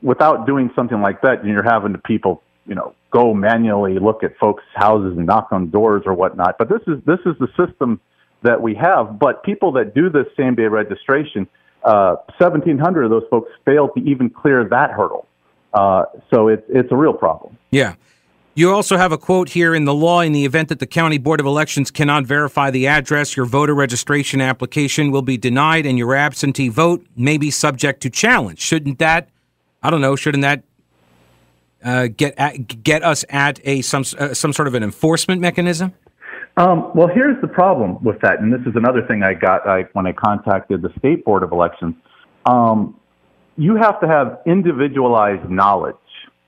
without 0.01 0.45
doing 0.45 0.71
something 0.75 1.01
like 1.01 1.21
that, 1.21 1.45
you're 1.45 1.63
having 1.63 1.93
to 1.93 1.99
people, 1.99 2.41
you 2.65 2.75
know, 2.75 2.95
go 3.11 3.33
manually 3.33 3.99
look 3.99 4.23
at 4.23 4.37
folks' 4.37 4.63
houses 4.73 5.17
and 5.17 5.25
knock 5.25 5.49
on 5.51 5.69
doors 5.69 6.03
or 6.05 6.13
whatnot. 6.13 6.57
But 6.57 6.69
this 6.69 6.81
is 6.87 7.01
this 7.05 7.19
is 7.25 7.35
the 7.39 7.47
system 7.55 8.01
that 8.41 8.61
we 8.61 8.73
have. 8.75 9.19
But 9.19 9.43
people 9.43 9.71
that 9.73 9.93
do 9.93 10.09
this 10.09 10.25
same 10.35 10.55
day 10.55 10.63
registration, 10.63 11.47
uh, 11.83 12.15
1,700 12.37 13.03
of 13.03 13.09
those 13.09 13.23
folks 13.29 13.51
failed 13.65 13.91
to 13.95 14.03
even 14.03 14.29
clear 14.29 14.67
that 14.69 14.91
hurdle. 14.91 15.27
Uh, 15.73 16.03
so 16.29 16.47
it's 16.47 16.63
it's 16.69 16.91
a 16.91 16.95
real 16.95 17.13
problem. 17.13 17.57
Yeah. 17.71 17.95
You 18.53 18.73
also 18.73 18.97
have 18.97 19.13
a 19.13 19.17
quote 19.17 19.47
here 19.47 19.73
in 19.73 19.85
the 19.85 19.93
law 19.93 20.19
in 20.19 20.33
the 20.33 20.43
event 20.43 20.67
that 20.69 20.79
the 20.79 20.85
County 20.85 21.17
Board 21.17 21.39
of 21.39 21.45
Elections 21.45 21.89
cannot 21.89 22.25
verify 22.25 22.69
the 22.69 22.85
address, 22.85 23.37
your 23.37 23.45
voter 23.45 23.73
registration 23.73 24.41
application 24.41 25.09
will 25.09 25.21
be 25.21 25.37
denied 25.37 25.85
and 25.85 25.97
your 25.97 26.13
absentee 26.13 26.67
vote 26.67 27.05
may 27.15 27.37
be 27.37 27.49
subject 27.49 28.01
to 28.01 28.09
challenge. 28.09 28.59
Shouldn't 28.59 28.99
that, 28.99 29.29
I 29.81 29.89
don't 29.89 30.01
know, 30.01 30.17
shouldn't 30.17 30.41
that 30.41 30.63
uh, 31.81 32.07
get 32.07 32.33
at, 32.37 32.83
get 32.83 33.03
us 33.03 33.23
at 33.29 33.61
a 33.63 33.81
some 33.81 34.03
uh, 34.19 34.33
some 34.33 34.51
sort 34.51 34.67
of 34.67 34.75
an 34.75 34.83
enforcement 34.83 35.39
mechanism? 35.39 35.93
Um, 36.57 36.91
well, 36.93 37.07
here's 37.07 37.39
the 37.41 37.47
problem 37.47 38.03
with 38.03 38.19
that, 38.21 38.39
and 38.39 38.51
this 38.51 38.61
is 38.61 38.75
another 38.75 39.05
thing 39.07 39.23
I 39.23 39.33
got 39.33 39.67
I, 39.67 39.83
when 39.93 40.05
I 40.05 40.11
contacted 40.11 40.81
the 40.81 40.91
state 40.99 41.23
board 41.23 41.43
of 41.43 41.51
elections. 41.51 41.95
Um, 42.45 42.99
you 43.57 43.75
have 43.75 43.99
to 44.01 44.07
have 44.07 44.39
individualized 44.45 45.49
knowledge 45.49 45.95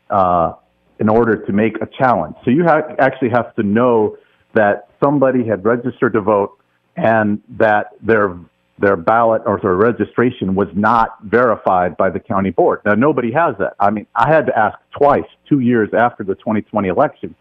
uh, 0.09 0.53
in 0.99 1.09
order 1.09 1.45
to 1.45 1.51
make 1.51 1.81
a 1.81 1.87
challenge. 1.97 2.35
So 2.43 2.51
you 2.51 2.63
ha- 2.65 2.95
actually 2.99 3.29
have 3.29 3.55
to 3.55 3.63
know 3.63 4.17
that 4.53 4.89
somebody 5.03 5.45
had 5.45 5.63
registered 5.65 6.13
to 6.13 6.21
vote 6.21 6.57
and 6.95 7.41
that 7.57 7.87
their 8.01 8.37
their 8.79 8.95
ballot 8.95 9.43
or 9.45 9.59
their 9.61 9.75
registration 9.75 10.55
was 10.55 10.67
not 10.73 11.17
verified 11.23 11.95
by 11.95 12.09
the 12.09 12.19
county 12.19 12.49
board. 12.49 12.81
Now 12.85 12.93
nobody 12.95 13.31
has 13.31 13.55
that. 13.59 13.75
I 13.79 13.91
mean, 13.91 14.07
I 14.15 14.27
had 14.27 14.47
to 14.47 14.57
ask 14.57 14.77
twice, 14.97 15.25
two 15.47 15.59
years 15.59 15.89
after 15.93 16.23
the 16.23 16.35
2020 16.35 16.87
election, 16.87 17.35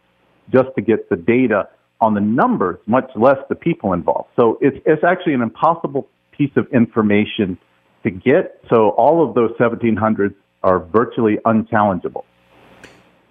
just 0.52 0.68
to 0.76 0.82
get 0.82 1.08
the 1.08 1.16
data 1.16 1.68
on 2.02 2.14
the 2.14 2.20
numbers, 2.20 2.78
much 2.86 3.08
less 3.14 3.38
the 3.48 3.54
people 3.54 3.92
involved. 3.92 4.28
So 4.36 4.58
it's 4.60 4.76
it's 4.84 5.04
actually 5.04 5.34
an 5.34 5.42
impossible 5.42 6.08
piece 6.32 6.50
of 6.56 6.66
information 6.72 7.56
to 8.02 8.10
get. 8.10 8.60
So 8.68 8.90
all 8.90 9.26
of 9.26 9.34
those 9.34 9.52
1700s 9.52 10.34
are 10.64 10.80
virtually 10.80 11.38
unchallengeable. 11.46 12.24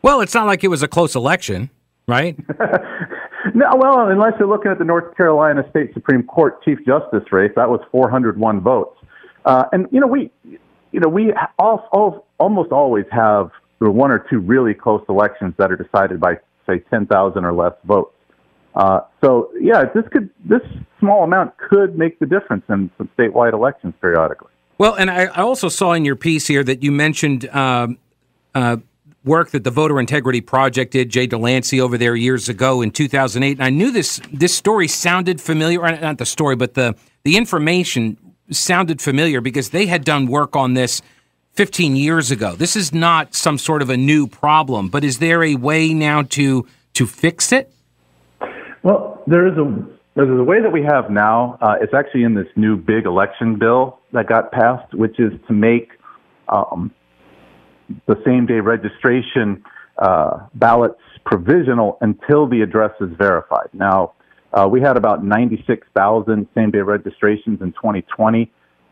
Well, 0.02 0.22
it's 0.22 0.34
not 0.34 0.48
like 0.48 0.64
it 0.64 0.70
was 0.70 0.82
a 0.82 0.88
close 0.88 1.16
election, 1.16 1.70
right? 2.08 2.38
no, 3.54 3.76
well, 3.76 4.08
unless 4.08 4.34
you're 4.40 4.48
looking 4.48 4.72
at 4.72 4.80
the 4.80 4.86
North 4.86 5.16
Carolina 5.18 5.64
State 5.70 5.94
Supreme 5.94 6.24
Court 6.24 6.64
Chief 6.64 6.80
Justice 6.86 7.30
race, 7.32 7.52
that 7.58 7.70
was 7.70 7.82
401 7.92 8.62
votes. 8.62 8.98
Uh, 9.46 9.66
and 9.74 9.88
you 9.92 10.00
know, 10.00 10.08
we, 10.08 10.32
you 10.92 11.00
know, 11.00 11.10
we 11.10 11.34
all, 11.60 11.88
all, 11.92 12.26
almost 12.40 12.72
always 12.72 13.06
have 13.12 13.52
one 13.80 14.12
or 14.12 14.26
two 14.30 14.40
really 14.40 14.74
close 14.74 15.04
elections 15.10 15.54
that 15.58 15.72
are 15.72 15.76
decided 15.76 16.20
by, 16.20 16.36
say, 16.68 16.80
10,000 16.90 17.44
or 17.44 17.54
less 17.54 17.74
votes. 17.84 18.16
Uh, 18.76 19.02
so 19.24 19.52
yeah, 19.60 19.86
this 19.94 20.06
could 20.12 20.30
this 20.46 20.62
small 21.00 21.24
amount 21.24 21.58
could 21.58 21.98
make 21.98 22.20
the 22.20 22.26
difference 22.26 22.64
in 22.70 22.90
some 22.98 23.10
statewide 23.18 23.54
elections 23.54 23.94
periodically. 24.00 24.50
Well, 24.78 24.96
and 24.96 25.12
I, 25.12 25.26
I 25.26 25.42
also 25.42 25.70
saw 25.70 25.94
in 25.94 26.06
your 26.06 26.16
piece 26.16 26.48
here 26.48 26.64
that 26.64 26.82
you 26.82 26.92
mentioned 26.92 27.48
um, 27.50 27.98
uh, 28.56 28.78
work 29.24 29.52
that 29.52 29.64
the 29.64 29.72
Voter 29.72 30.00
Integrity 30.00 30.42
Project 30.42 30.94
did, 30.94 31.10
Jay 31.10 31.28
DeLancy 31.28 31.80
over 31.80 31.98
there 31.98 32.16
years 32.16 32.50
ago 32.50 32.82
in 32.82 32.92
2008. 32.92 33.52
And 33.58 33.64
I 33.64 33.70
knew 33.70 33.92
this 33.92 34.20
this 34.32 34.56
story 34.56 34.88
sounded 34.88 35.42
familiar, 35.42 35.82
not 36.00 36.18
the 36.18 36.26
story, 36.26 36.56
but 36.56 36.74
the, 36.74 36.96
the 37.24 37.38
information 37.38 38.18
sounded 38.50 39.02
familiar 39.02 39.42
because 39.42 39.70
they 39.70 39.86
had 39.86 40.04
done 40.04 40.26
work 40.26 40.56
on 40.56 40.74
this 40.74 41.02
15 41.54 41.96
years 41.96 42.32
ago. 42.32 42.56
This 42.56 42.76
is 42.76 42.94
not 42.94 43.36
some 43.36 43.58
sort 43.58 43.82
of 43.82 43.90
a 43.90 43.98
new 43.98 44.28
problem, 44.28 44.90
but 44.90 45.04
is 45.04 45.20
there 45.20 45.44
a 45.44 45.56
way 45.56 45.94
now 45.94 46.24
to 46.24 46.68
to 46.94 47.06
fix 47.06 47.52
it? 47.52 47.72
Well, 48.84 49.22
there 49.28 49.48
is 49.48 49.58
a 49.58 49.86
there's 50.16 50.30
a 50.30 50.44
way 50.44 50.62
that 50.62 50.72
we 50.72 50.84
have 50.84 51.10
now. 51.10 51.58
Uh, 51.62 51.76
it's 51.80 51.94
actually 51.94 52.24
in 52.24 52.34
this 52.34 52.48
new 52.56 52.76
big 52.76 53.06
election 53.06 53.58
bill 53.58 54.00
that 54.12 54.28
got 54.28 54.52
passed, 54.52 54.94
which 54.94 55.20
is 55.20 55.32
to 55.48 55.54
make 55.54 55.92
um, 56.50 56.92
the 58.08 58.22
same 58.26 58.46
day 58.46 58.60
registration 58.60 59.64
uh, 59.98 60.48
ballots 60.56 61.00
provisional 61.26 61.98
until 62.02 62.48
the 62.48 62.62
address 62.62 62.92
is 63.00 63.10
verified. 63.18 63.70
Now, 63.72 64.14
uh, 64.54 64.68
we 64.70 64.82
had 64.82 64.98
about 64.98 65.24
96,000 65.24 66.48
same 66.56 66.72
day 66.72 66.80
registrations 66.80 67.62
in 67.62 67.72
2020. 67.74 68.52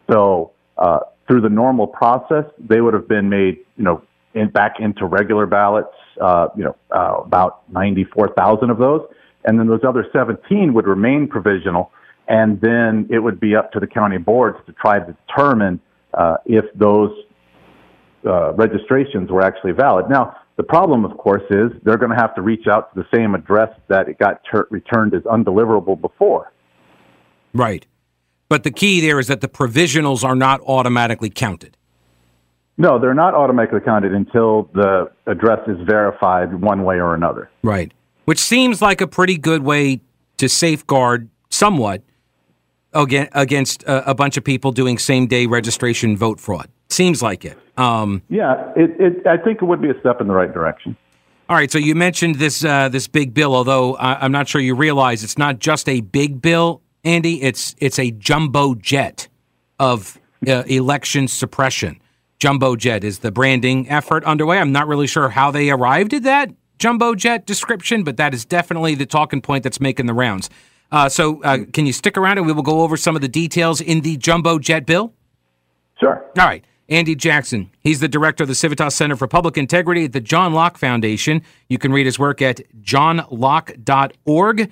So, 0.10 0.52
uh, 0.78 1.00
through 1.28 1.42
the 1.42 1.50
normal 1.50 1.88
process, 1.88 2.46
they 2.58 2.80
would 2.80 2.94
have 2.94 3.08
been 3.08 3.30
made, 3.30 3.58
you 3.76 3.84
know, 3.84 4.02
in, 4.34 4.50
back 4.50 4.76
into 4.80 5.06
regular 5.06 5.46
ballots, 5.46 5.94
uh, 6.22 6.48
you 6.56 6.64
know, 6.64 6.76
uh, 6.92 7.22
about 7.26 7.70
94,000 7.72 8.70
of 8.70 8.78
those. 8.78 9.02
And 9.46 9.60
then 9.60 9.68
those 9.68 9.84
other 9.88 10.06
17 10.12 10.74
would 10.74 10.88
remain 10.88 11.28
provisional. 11.28 11.92
And 12.28 12.60
then 12.62 13.08
it 13.10 13.20
would 13.20 13.40
be 13.40 13.56
up 13.56 13.72
to 13.72 13.80
the 13.80 13.88
county 13.88 14.18
boards 14.18 14.58
to 14.68 14.74
try 14.74 15.00
to 15.00 15.16
determine 15.28 15.80
uh, 16.14 16.38
if 16.46 16.66
those 16.76 17.12
uh, 18.26 18.54
registrations 18.54 19.32
were 19.32 19.42
actually 19.42 19.72
valid. 19.72 20.10
Now, 20.10 20.36
the 20.58 20.64
problem, 20.64 21.06
of 21.06 21.18
course, 21.18 21.44
is 21.50 21.72
they're 21.84 21.98
going 21.98 22.12
to 22.12 22.18
have 22.18 22.36
to 22.36 22.42
reach 22.42 22.68
out 22.68 22.94
to 22.94 23.02
the 23.02 23.18
same 23.18 23.34
address 23.34 23.70
that 23.88 24.10
it 24.10 24.20
got 24.20 24.42
ter- 24.52 24.68
returned 24.70 25.14
as 25.14 25.22
undeliverable 25.24 26.00
before. 26.00 26.52
Right. 27.54 27.86
But 28.50 28.64
the 28.64 28.72
key 28.72 29.00
there 29.00 29.20
is 29.20 29.28
that 29.28 29.42
the 29.42 29.48
provisionals 29.48 30.24
are 30.24 30.36
not 30.36 30.60
automatically 30.62 31.30
counted. 31.30 31.78
No, 32.78 33.00
they're 33.00 33.14
not 33.14 33.36
automatically 33.36 33.82
counted 33.82 34.14
until 34.14 34.70
the 34.74 35.12
address 35.28 35.60
is 35.68 35.78
verified 35.86 36.54
one 36.54 36.84
way 36.84 36.96
or 36.96 37.14
another. 37.14 37.50
Right. 37.62 37.94
Which 38.30 38.38
seems 38.38 38.80
like 38.80 39.02
a 39.02 39.08
pretty 39.08 39.40
good 39.40 39.64
way 39.64 40.02
to 40.38 40.48
safeguard 40.48 41.32
somewhat 41.50 42.04
against 42.94 43.84
a 43.88 44.14
bunch 44.14 44.38
of 44.38 44.44
people 44.44 44.72
doing 44.72 45.00
same 45.00 45.26
day 45.26 45.48
registration 45.48 46.16
vote 46.16 46.40
fraud. 46.40 46.70
Seems 46.92 47.24
like 47.24 47.44
it. 47.44 47.58
Um, 47.76 48.22
yeah, 48.30 48.72
it, 48.76 48.92
it, 49.02 49.26
I 49.26 49.38
think 49.38 49.64
it 49.64 49.66
would 49.66 49.82
be 49.82 49.90
a 49.90 50.00
step 50.00 50.22
in 50.22 50.28
the 50.28 50.36
right 50.36 50.54
direction. 50.54 50.96
All 51.50 51.56
right, 51.56 51.72
so 51.72 51.80
you 51.80 51.96
mentioned 51.96 52.36
this 52.36 52.64
uh, 52.64 52.88
this 52.90 53.08
big 53.08 53.34
bill, 53.34 53.56
although 53.56 53.98
I'm 53.98 54.32
not 54.32 54.48
sure 54.48 54.62
you 54.62 54.76
realize 54.76 55.24
it's 55.24 55.40
not 55.40 55.58
just 55.58 55.90
a 55.90 56.02
big 56.02 56.40
bill, 56.40 56.84
Andy. 57.04 57.42
It's 57.42 57.74
it's 57.80 57.98
a 57.98 58.12
jumbo 58.12 58.76
jet 58.76 59.28
of 59.80 60.20
uh, 60.48 60.66
election 60.68 61.28
suppression. 61.28 62.00
Jumbo 62.38 62.76
jet 62.76 63.04
is 63.04 63.20
the 63.20 63.32
branding 63.32 63.90
effort 63.90 64.24
underway. 64.24 64.60
I'm 64.60 64.72
not 64.72 64.88
really 64.88 65.08
sure 65.08 65.30
how 65.30 65.50
they 65.50 65.72
arrived 65.72 66.14
at 66.14 66.22
that 66.22 66.52
jumbo 66.80 67.14
jet 67.14 67.46
description, 67.46 68.04
but 68.04 68.18
that 68.18 68.34
is 68.34 68.46
definitely 68.46 68.96
the 68.96 69.06
talking 69.06 69.42
point 69.42 69.64
that's 69.64 69.80
making 69.80 70.08
the 70.08 70.14
rounds. 70.14 70.50
Uh, 70.92 71.08
so, 71.08 71.44
uh, 71.44 71.60
can 71.72 71.86
you 71.86 71.94
stick 71.94 72.18
around 72.18 72.40
and 72.40 72.48
we 72.48 72.54
will 72.54 72.64
go 72.64 72.82
over 72.82 72.98
some 72.98 73.16
of 73.16 73.22
the 73.22 73.28
details 73.28 73.80
in 73.80 74.02
the 74.02 74.18
jumbo 74.18 74.58
jet 74.58 74.88
bill? 74.88 75.14
Sure. 76.00 76.26
All 76.38 76.46
right. 76.46 76.66
Andy 76.88 77.14
Jackson. 77.16 77.70
He's 77.82 78.00
the 78.00 78.08
director 78.08 78.44
of 78.44 78.48
the 78.48 78.56
Civitas 78.56 78.96
Center 78.96 79.16
for 79.16 79.28
Public 79.28 79.58
Integrity 79.58 80.06
at 80.06 80.14
the 80.14 80.20
John 80.20 80.54
Locke 80.54 80.80
Foundation. 80.80 81.44
You 81.68 81.78
can 81.78 81.92
read 81.92 82.08
his 82.08 82.18
work 82.18 82.42
at 82.42 82.62
johnlocke.org. 82.82 84.72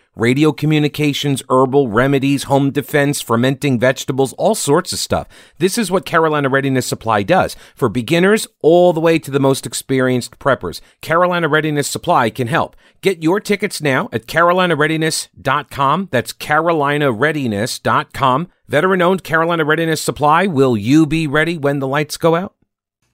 radio 0.15 0.51
communications, 0.51 1.41
herbal 1.49 1.87
remedies, 1.87 2.43
home 2.43 2.69
defense, 2.71 3.21
fermenting 3.21 3.79
vegetables, 3.79 4.33
all 4.33 4.55
sorts 4.55 4.91
of 4.93 4.99
stuff. 4.99 5.27
This 5.57 5.77
is 5.77 5.89
what 5.89 6.05
Carolina 6.05 6.49
Readiness 6.49 6.85
Supply 6.85 7.23
does 7.23 7.55
for 7.75 7.87
beginners 7.89 8.47
all 8.61 8.93
the 8.93 8.99
way 8.99 9.17
to 9.19 9.31
the 9.31 9.39
most 9.39 9.65
experienced 9.65 10.37
preppers. 10.39 10.81
Carolina 11.01 11.47
Readiness 11.47 11.87
Supply 11.87 12.29
can 12.29 12.47
help. 12.47 12.75
Get 13.01 13.23
your 13.23 13.39
tickets 13.39 13.81
now 13.81 14.09
at 14.11 14.27
carolinareadiness.com. 14.27 16.09
That's 16.11 16.33
carolinareadiness.com. 16.33 18.47
Veteran 18.67 19.01
owned 19.01 19.23
Carolina 19.23 19.65
Readiness 19.65 20.01
Supply. 20.01 20.45
Will 20.45 20.77
you 20.77 21.05
be 21.05 21.27
ready 21.27 21.57
when 21.57 21.79
the 21.79 21.87
lights 21.87 22.17
go 22.17 22.35
out? 22.35 22.55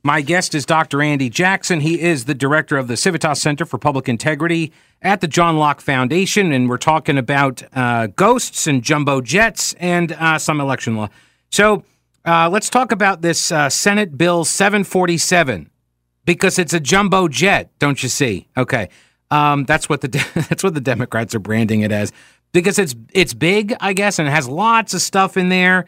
My 0.08 0.22
guest 0.22 0.56
is 0.56 0.66
Dr. 0.66 1.02
Andy 1.02 1.30
Jackson. 1.30 1.82
He 1.82 2.00
is 2.00 2.24
the 2.24 2.34
director 2.34 2.78
of 2.78 2.88
the 2.88 2.96
Civitas 2.96 3.42
Center 3.42 3.66
for 3.66 3.78
Public 3.78 4.08
Integrity 4.08 4.72
at 5.02 5.20
the 5.20 5.28
John 5.28 5.58
Locke 5.58 5.82
Foundation, 5.82 6.54
and 6.54 6.70
we're 6.70 6.78
talking 6.78 7.18
about 7.18 7.62
uh, 7.76 8.08
ghosts 8.08 8.68
and 8.68 8.82
jumbo 8.82 9.20
jets 9.20 9.74
and 9.80 10.14
uh, 10.14 10.40
some 10.40 10.62
election 10.62 10.96
law. 10.96 11.10
So 11.52 11.84
uh, 12.24 12.50
let's 12.50 12.70
talk 12.70 12.94
about 12.94 13.22
this 13.22 13.52
uh, 13.52 13.68
Senate 13.68 14.18
Bill 14.18 14.46
747 14.46 15.70
because 16.24 16.58
it's 16.58 16.72
a 16.72 16.80
jumbo 16.80 17.28
jet, 17.28 17.70
don't 17.78 18.02
you 18.02 18.08
see? 18.08 18.48
Okay, 18.56 18.88
um, 19.30 19.66
that's 19.66 19.90
what 19.90 20.00
the 20.00 20.08
that's 20.50 20.64
what 20.64 20.74
the 20.74 20.80
Democrats 20.80 21.36
are 21.36 21.40
branding 21.40 21.82
it 21.82 21.92
as 21.92 22.14
because 22.54 22.80
it's 22.80 22.96
it's 23.12 23.34
big, 23.34 23.76
I 23.82 23.92
guess, 23.92 24.20
and 24.20 24.28
it 24.30 24.32
has 24.32 24.48
lots 24.48 24.94
of 24.94 25.02
stuff 25.02 25.36
in 25.36 25.50
there, 25.50 25.86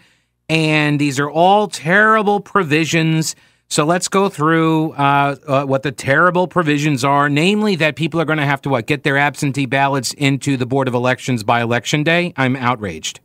and 0.49 0.99
these 0.99 1.21
are 1.21 1.32
all 1.32 1.69
terrible 1.69 2.41
provisions 2.41 3.34
so 3.69 3.86
let's 3.86 4.08
go 4.08 4.29
through 4.29 4.93
uh, 4.93 5.36
uh, 5.47 5.65
what 5.65 5.84
the 5.84 5.91
terrible 5.91 6.47
provisions 6.47 7.03
are, 7.03 7.29
namely 7.29 7.75
that 7.75 7.95
people 7.95 8.19
are 8.19 8.25
going 8.25 8.39
to 8.39 8.45
have 8.45 8.62
to 8.63 8.69
what 8.69 8.88
get 8.88 9.03
their 9.03 9.17
absentee 9.17 9.67
ballots 9.67 10.12
into 10.13 10.58
the 10.58 10.65
Board 10.65 10.88
of 10.88 10.95
Elections 10.95 11.43
by 11.43 11.62
election 11.62 12.03
day. 12.03 12.34
I'm 12.36 12.55
outraged. 12.55 13.19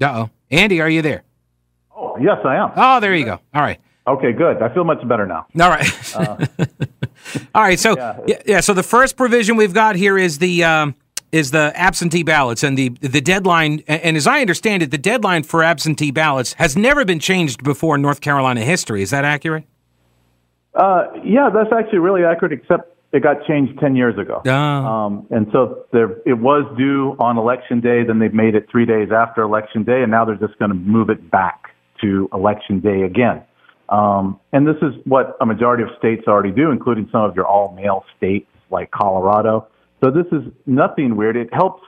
Uh 0.00 0.06
oh, 0.06 0.30
Andy, 0.50 0.80
are 0.80 0.88
you 0.88 1.02
there? 1.02 1.24
Oh, 1.94 2.16
yes, 2.20 2.38
I 2.44 2.56
am. 2.56 2.70
Oh, 2.76 3.00
there 3.00 3.14
you 3.14 3.24
go. 3.24 3.40
All 3.52 3.62
right. 3.62 3.80
Okay, 4.06 4.32
good. 4.32 4.62
I 4.62 4.72
feel 4.72 4.84
much 4.84 5.06
better 5.06 5.26
now. 5.26 5.46
All 5.60 5.68
right. 5.68 6.16
Uh, 6.16 6.46
All 7.54 7.62
right. 7.62 7.78
So 7.78 7.96
yeah. 7.96 8.40
yeah. 8.46 8.60
So 8.60 8.72
the 8.72 8.82
first 8.82 9.16
provision 9.16 9.56
we've 9.56 9.74
got 9.74 9.96
here 9.96 10.16
is 10.16 10.38
the. 10.38 10.64
Um, 10.64 10.94
is 11.32 11.50
the 11.50 11.72
absentee 11.74 12.22
ballots 12.22 12.62
and 12.62 12.76
the 12.76 12.90
the 13.00 13.20
deadline 13.20 13.82
and 13.86 14.16
as 14.16 14.26
I 14.26 14.40
understand 14.40 14.82
it 14.82 14.90
the 14.90 14.98
deadline 14.98 15.42
for 15.42 15.62
absentee 15.62 16.10
ballots 16.10 16.54
has 16.54 16.76
never 16.76 17.04
been 17.04 17.18
changed 17.18 17.62
before 17.62 17.96
in 17.96 18.02
North 18.02 18.20
Carolina 18.20 18.62
history 18.62 19.02
is 19.02 19.10
that 19.10 19.24
accurate? 19.24 19.64
Uh, 20.74 21.08
yeah, 21.24 21.50
that's 21.52 21.72
actually 21.72 21.98
really 21.98 22.24
accurate 22.24 22.52
except 22.52 22.94
it 23.10 23.22
got 23.22 23.44
changed 23.46 23.78
10 23.80 23.96
years 23.96 24.18
ago. 24.18 24.42
Oh. 24.44 24.50
Um, 24.52 25.26
and 25.30 25.46
so 25.50 25.86
there 25.92 26.18
it 26.26 26.38
was 26.38 26.64
due 26.76 27.16
on 27.18 27.36
election 27.36 27.80
day 27.80 28.04
then 28.04 28.18
they've 28.18 28.34
made 28.34 28.54
it 28.54 28.66
3 28.70 28.86
days 28.86 29.10
after 29.12 29.42
election 29.42 29.84
day 29.84 30.02
and 30.02 30.10
now 30.10 30.24
they're 30.24 30.36
just 30.36 30.58
going 30.58 30.70
to 30.70 30.76
move 30.76 31.10
it 31.10 31.30
back 31.30 31.74
to 32.00 32.28
election 32.32 32.80
day 32.80 33.02
again. 33.02 33.42
Um, 33.88 34.38
and 34.52 34.66
this 34.66 34.76
is 34.82 34.94
what 35.04 35.36
a 35.40 35.46
majority 35.46 35.82
of 35.82 35.90
states 35.98 36.24
already 36.26 36.52
do 36.52 36.70
including 36.70 37.08
some 37.12 37.22
of 37.22 37.36
your 37.36 37.46
all 37.46 37.74
mail 37.74 38.04
states 38.16 38.46
like 38.70 38.90
Colorado. 38.90 39.66
So 40.02 40.10
this 40.10 40.26
is 40.32 40.52
nothing 40.66 41.16
weird. 41.16 41.36
It 41.36 41.48
helps, 41.52 41.82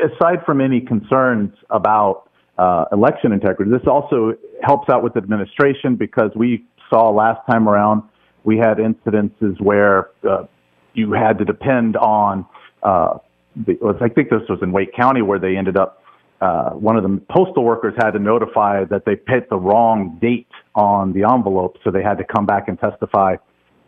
aside 0.00 0.44
from 0.44 0.60
any 0.60 0.80
concerns 0.80 1.52
about 1.70 2.28
uh, 2.58 2.86
election 2.92 3.32
integrity, 3.32 3.70
this 3.70 3.86
also 3.86 4.34
helps 4.62 4.88
out 4.88 5.02
with 5.02 5.16
administration 5.16 5.96
because 5.96 6.30
we 6.34 6.64
saw 6.90 7.10
last 7.10 7.40
time 7.50 7.68
around 7.68 8.02
we 8.44 8.58
had 8.58 8.76
incidences 8.76 9.60
where 9.60 10.10
uh, 10.28 10.44
you 10.92 11.12
had 11.12 11.38
to 11.38 11.44
depend 11.44 11.96
on. 11.96 12.46
Uh, 12.82 13.18
the, 13.66 13.78
I 14.00 14.08
think 14.08 14.30
this 14.30 14.42
was 14.48 14.58
in 14.62 14.70
Wake 14.72 14.94
County 14.94 15.22
where 15.22 15.38
they 15.38 15.56
ended 15.56 15.76
up. 15.76 16.02
Uh, 16.40 16.70
one 16.70 16.96
of 16.96 17.02
the 17.02 17.20
postal 17.30 17.64
workers 17.64 17.94
had 17.96 18.10
to 18.10 18.18
notify 18.18 18.84
that 18.84 19.04
they 19.06 19.16
put 19.16 19.48
the 19.48 19.56
wrong 19.56 20.18
date 20.20 20.48
on 20.74 21.12
the 21.12 21.22
envelope, 21.22 21.78
so 21.82 21.90
they 21.90 22.02
had 22.02 22.18
to 22.18 22.24
come 22.24 22.44
back 22.44 22.68
and 22.68 22.78
testify 22.78 23.36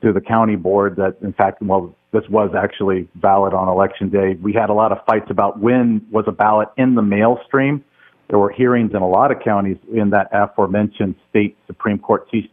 to 0.07 0.13
the 0.13 0.21
county 0.21 0.57
board 0.57 0.97
that, 0.97 1.17
in 1.21 1.33
fact, 1.33 1.61
well, 1.61 1.95
this 2.13 2.23
was 2.31 2.55
actually 2.57 3.09
valid 3.17 3.53
on 3.53 3.69
election 3.69 4.09
day. 4.09 4.35
We 4.41 4.53
had 4.53 4.71
a 4.71 4.73
lot 4.73 4.93
of 4.93 4.99
fights 5.05 5.27
about 5.31 5.59
when 5.59 6.07
was 6.11 6.25
a 6.29 6.33
ballot 6.33 6.69
in 6.77 6.95
the 6.95 7.03
mail 7.03 7.41
stream. 7.45 7.85
There 8.29 8.39
were 8.39 8.51
hearings 8.51 8.93
in 8.95 9.03
a 9.03 9.09
lot 9.09 9.33
of 9.33 9.41
counties 9.43 9.79
in 9.93 10.11
that 10.11 10.29
aforementioned 10.33 11.17
state 11.29 11.57
Supreme 11.67 11.99
Court 11.99 12.29
Chief, 12.31 12.45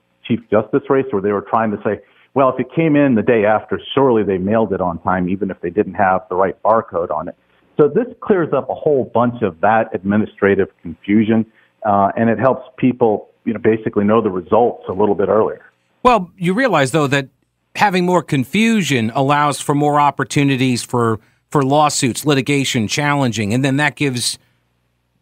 Justice 0.50 0.82
race 0.90 1.06
where 1.12 1.22
they 1.22 1.32
were 1.32 1.46
trying 1.48 1.70
to 1.72 1.78
say, 1.84 2.00
well, 2.34 2.50
if 2.50 2.60
it 2.60 2.74
came 2.74 2.96
in 2.96 3.14
the 3.14 3.22
day 3.22 3.46
after, 3.46 3.80
surely 3.94 4.24
they 4.24 4.40
mailed 4.40 4.74
it 4.74 4.82
on 4.82 4.98
time, 5.00 5.30
even 5.30 5.52
if 5.52 5.62
they 5.62 5.70
didn't 5.70 5.94
have 5.94 6.22
the 6.30 6.36
right 6.36 6.62
barcode 6.64 7.12
on 7.12 7.28
it. 7.28 7.36
So 7.80 7.88
this 7.88 8.08
clears 8.22 8.52
up 8.54 8.70
a 8.70 8.74
whole 8.74 9.12
bunch 9.14 9.44
of 9.44 9.60
that 9.62 9.94
administrative 9.94 10.70
confusion, 10.82 11.46
uh, 11.86 12.12
and 12.18 12.30
it 12.30 12.40
helps 12.40 12.68
people, 12.78 13.30
you 13.46 13.54
know, 13.54 13.60
basically 13.60 14.06
know 14.06 14.22
the 14.22 14.32
results 14.32 14.86
a 14.90 14.94
little 14.94 15.14
bit 15.14 15.30
earlier. 15.30 15.62
Well, 16.02 16.32
you 16.38 16.54
realize 16.54 16.92
though 16.92 17.08
that 17.08 17.30
having 17.76 18.06
more 18.06 18.22
confusion 18.22 19.12
allows 19.16 19.60
for 19.60 19.76
more 19.76 20.00
opportunities 20.00 20.84
for 20.84 21.20
for 21.52 21.64
lawsuits, 21.64 22.26
litigation, 22.26 22.88
challenging, 22.88 23.54
and 23.54 23.64
then 23.64 23.78
that 23.78 23.96
gives 23.96 24.40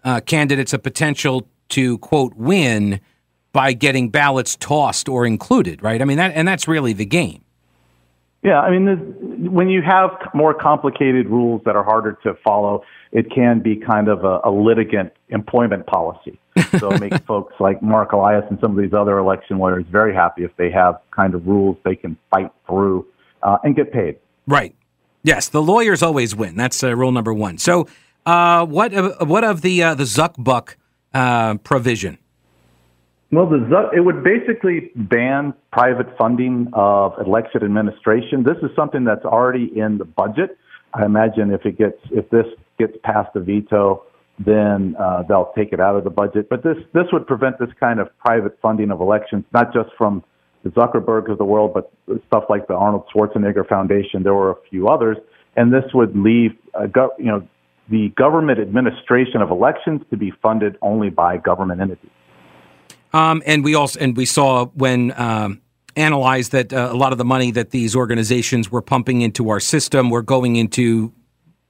uh, 0.05 0.21
candidates 0.21 0.71
a 0.71 0.79
potential 0.79 1.45
to 1.69 1.97
quote 1.97 2.33
win 2.35 3.01
by 3.51 3.73
getting 3.73 4.09
ballots 4.09 4.55
tossed 4.55 5.09
or 5.09 5.25
included, 5.25 5.83
right? 5.83 6.01
I 6.01 6.05
mean 6.05 6.17
that, 6.17 6.31
and 6.33 6.47
that's 6.47 6.67
really 6.67 6.93
the 6.93 7.05
game. 7.05 7.43
Yeah, 8.43 8.59
I 8.59 8.71
mean, 8.71 9.51
when 9.51 9.69
you 9.69 9.81
have 9.83 10.09
more 10.33 10.53
complicated 10.53 11.27
rules 11.27 11.61
that 11.65 11.75
are 11.75 11.83
harder 11.83 12.17
to 12.23 12.33
follow, 12.43 12.83
it 13.11 13.29
can 13.29 13.59
be 13.59 13.75
kind 13.75 14.07
of 14.07 14.23
a, 14.23 14.39
a 14.45 14.51
litigant 14.51 15.11
employment 15.29 15.85
policy. 15.85 16.39
So 16.79 16.91
it 16.91 17.01
makes 17.01 17.17
folks 17.27 17.53
like 17.59 17.81
Mark 17.81 18.13
Elias 18.13 18.45
and 18.49 18.59
some 18.59 18.71
of 18.71 18.77
these 18.77 18.93
other 18.93 19.17
election 19.17 19.57
lawyers 19.57 19.85
very 19.91 20.13
happy 20.13 20.43
if 20.43 20.55
they 20.57 20.71
have 20.71 20.99
kind 21.11 21.35
of 21.35 21.45
rules 21.45 21.77
they 21.83 21.95
can 21.95 22.17
fight 22.29 22.51
through 22.67 23.05
uh, 23.43 23.57
and 23.63 23.75
get 23.75 23.91
paid. 23.91 24.17
Right. 24.47 24.75
Yes, 25.23 25.49
the 25.49 25.61
lawyers 25.61 26.01
always 26.01 26.35
win. 26.35 26.55
That's 26.55 26.83
uh, 26.83 26.95
rule 26.95 27.11
number 27.11 27.33
one. 27.33 27.57
So, 27.57 27.87
uh, 28.25 28.65
what 28.65 28.91
what 29.27 29.43
of 29.43 29.61
the 29.61 29.83
uh, 29.83 29.95
the 29.95 30.03
Zuck 30.03 30.33
Buck 30.37 30.77
uh, 31.13 31.55
provision? 31.57 32.17
Well, 33.31 33.47
the 33.47 33.57
Zuck, 33.57 33.95
it 33.95 34.01
would 34.01 34.23
basically 34.23 34.91
ban 34.95 35.53
private 35.71 36.17
funding 36.17 36.69
of 36.73 37.13
election 37.19 37.63
administration. 37.63 38.43
This 38.43 38.57
is 38.63 38.75
something 38.75 39.03
that's 39.03 39.25
already 39.25 39.71
in 39.75 39.99
the 39.99 40.05
budget. 40.05 40.57
I 40.93 41.05
imagine 41.05 41.51
if 41.51 41.65
it 41.65 41.77
gets 41.77 41.97
if 42.11 42.29
this 42.29 42.45
gets 42.81 42.97
past 43.03 43.29
the 43.33 43.39
veto, 43.39 44.03
then 44.39 44.95
uh, 44.99 45.23
they'll 45.27 45.51
take 45.55 45.71
it 45.71 45.79
out 45.79 45.95
of 45.95 46.03
the 46.03 46.09
budget. 46.09 46.49
But 46.49 46.63
this 46.63 46.77
this 46.93 47.05
would 47.13 47.27
prevent 47.27 47.59
this 47.59 47.69
kind 47.79 47.99
of 47.99 48.07
private 48.17 48.57
funding 48.61 48.91
of 48.91 49.01
elections, 49.01 49.43
not 49.53 49.73
just 49.73 49.89
from 49.97 50.23
the 50.63 50.69
Zuckerberg 50.69 51.31
of 51.31 51.37
the 51.37 51.45
world, 51.45 51.73
but 51.73 51.91
stuff 52.27 52.45
like 52.49 52.67
the 52.67 52.75
Arnold 52.75 53.05
Schwarzenegger 53.13 53.67
Foundation. 53.67 54.23
There 54.23 54.33
were 54.33 54.51
a 54.51 54.61
few 54.69 54.87
others, 54.87 55.17
and 55.55 55.73
this 55.73 55.85
would 55.93 56.15
leave 56.15 56.51
uh, 56.73 56.87
you 57.17 57.25
know 57.25 57.47
the 57.89 58.09
government 58.15 58.59
administration 58.59 59.41
of 59.41 59.51
elections 59.51 60.01
to 60.09 60.17
be 60.17 60.31
funded 60.41 60.77
only 60.81 61.09
by 61.09 61.37
government 61.37 61.81
entities. 61.81 62.09
Um, 63.13 63.43
and 63.45 63.63
we 63.63 63.75
also 63.75 63.99
and 63.99 64.15
we 64.15 64.25
saw 64.25 64.67
when 64.67 65.11
um, 65.19 65.61
analyzed 65.95 66.51
that 66.53 66.73
uh, 66.73 66.89
a 66.91 66.95
lot 66.95 67.11
of 67.11 67.17
the 67.17 67.25
money 67.25 67.51
that 67.51 67.71
these 67.71 67.95
organizations 67.95 68.71
were 68.71 68.81
pumping 68.81 69.21
into 69.21 69.49
our 69.49 69.59
system 69.59 70.09
were 70.09 70.21
going 70.21 70.55
into 70.55 71.13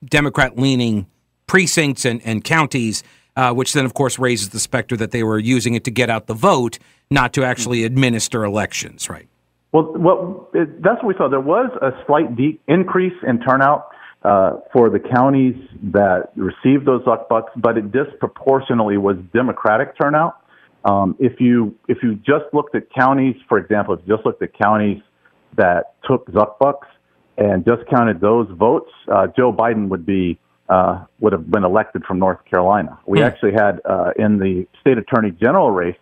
Democrat 0.04 0.58
leaning 0.58 1.08
precincts 1.48 2.06
and, 2.06 2.22
and 2.26 2.44
counties, 2.44 3.04
uh, 3.36 3.54
which 3.54 3.74
then, 3.74 3.86
of 3.86 3.94
course, 3.94 4.18
raises 4.18 4.50
the 4.50 4.60
specter 4.60 4.96
that 4.98 5.12
they 5.12 5.24
were 5.24 5.40
using 5.40 5.74
it 5.74 5.84
to 5.84 5.92
get 5.92 6.10
out 6.10 6.28
the 6.28 6.34
vote, 6.34 6.80
not 7.10 7.34
to 7.34 7.44
actually 7.44 7.84
administer 7.84 8.44
elections, 8.44 9.10
right? 9.10 9.28
Well, 9.72 9.94
well 9.98 10.50
it, 10.54 10.82
that's 10.82 10.98
what 10.98 11.06
we 11.06 11.14
saw. 11.18 11.28
There 11.30 11.40
was 11.40 11.70
a 11.82 11.92
slight 12.06 12.36
de- 12.36 12.60
increase 12.68 13.18
in 13.28 13.40
turnout 13.42 13.90
uh, 14.24 14.58
for 14.72 14.90
the 14.90 15.00
counties 15.00 15.56
that 15.92 16.30
received 16.36 16.86
those 16.86 17.04
Zuck 17.04 17.28
bucks, 17.28 17.52
but 17.56 17.78
it 17.78 17.92
disproportionately 17.92 18.98
was 18.98 19.18
Democratic 19.34 19.98
turnout. 20.00 20.38
Um, 20.84 21.16
if 21.20 21.40
you 21.40 21.76
if 21.88 22.00
you 22.02 22.16
just 22.16 22.46
looked 22.54 22.76
at 22.76 22.84
counties, 22.92 23.36
for 23.48 23.58
example, 23.58 23.94
if 23.94 24.02
you 24.06 24.16
just 24.16 24.26
looked 24.26 24.42
at 24.42 24.58
counties 24.58 25.02
that 25.58 25.96
took 26.08 26.28
Zuck 26.32 26.58
bucks 26.60 26.88
and 27.42 27.66
just 27.66 27.88
counted 27.90 28.22
those 28.22 28.48
votes, 28.52 28.92
uh, 29.12 29.28
Joe 29.36 29.52
Biden 29.52 29.90
would 29.90 30.06
be 30.06 30.40
uh, 30.70 31.04
would 31.20 31.34
have 31.34 31.50
been 31.50 31.66
elected 31.66 32.06
from 32.06 32.20
North 32.20 32.40
Carolina. 32.46 32.98
We 33.06 33.20
hmm. 33.20 33.26
actually 33.26 33.54
had 33.54 33.82
uh, 33.84 34.12
in 34.18 34.38
the 34.38 34.68
state 34.80 34.98
attorney 34.98 35.32
general 35.32 35.72
race, 35.72 35.98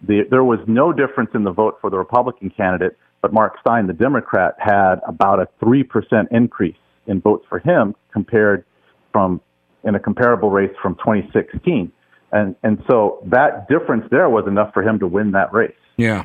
the, 0.00 0.22
there 0.30 0.44
was 0.44 0.60
no 0.66 0.92
difference 0.92 1.30
in 1.34 1.44
the 1.44 1.50
vote 1.50 1.78
for 1.80 1.90
the 1.90 1.98
Republican 1.98 2.50
candidate, 2.50 2.96
but 3.20 3.32
Mark 3.32 3.56
Stein, 3.60 3.86
the 3.86 3.92
Democrat, 3.92 4.54
had 4.58 5.00
about 5.06 5.40
a 5.40 5.48
3% 5.62 5.84
increase 6.30 6.76
in 7.06 7.20
votes 7.20 7.44
for 7.48 7.58
him 7.58 7.94
compared 8.12 8.64
from 9.12 9.40
in 9.84 9.94
a 9.94 10.00
comparable 10.00 10.50
race 10.50 10.74
from 10.80 10.94
2016. 10.96 11.92
And, 12.32 12.56
and 12.62 12.82
so 12.88 13.18
that 13.26 13.68
difference 13.68 14.06
there 14.10 14.30
was 14.30 14.46
enough 14.46 14.72
for 14.72 14.82
him 14.82 14.98
to 15.00 15.06
win 15.06 15.32
that 15.32 15.52
race. 15.52 15.74
Yeah. 15.96 16.24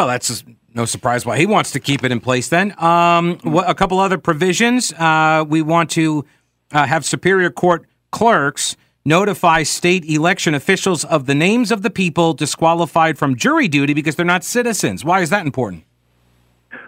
Well, 0.00 0.08
that's 0.08 0.42
no 0.74 0.86
surprise 0.86 1.26
why 1.26 1.36
he 1.36 1.44
wants 1.44 1.72
to 1.72 1.78
keep 1.78 2.04
it 2.04 2.10
in 2.10 2.20
place 2.20 2.48
then. 2.48 2.72
Um, 2.82 3.38
a 3.44 3.74
couple 3.74 4.00
other 4.00 4.16
provisions. 4.16 4.94
Uh, 4.94 5.44
we 5.46 5.60
want 5.60 5.90
to 5.90 6.24
uh, 6.72 6.86
have 6.86 7.04
Superior 7.04 7.50
Court 7.50 7.84
clerks 8.10 8.78
notify 9.04 9.62
state 9.62 10.06
election 10.06 10.54
officials 10.54 11.04
of 11.04 11.26
the 11.26 11.34
names 11.34 11.70
of 11.70 11.82
the 11.82 11.90
people 11.90 12.32
disqualified 12.32 13.18
from 13.18 13.36
jury 13.36 13.68
duty 13.68 13.92
because 13.92 14.16
they're 14.16 14.24
not 14.24 14.42
citizens. 14.42 15.04
Why 15.04 15.20
is 15.20 15.28
that 15.28 15.44
important? 15.44 15.84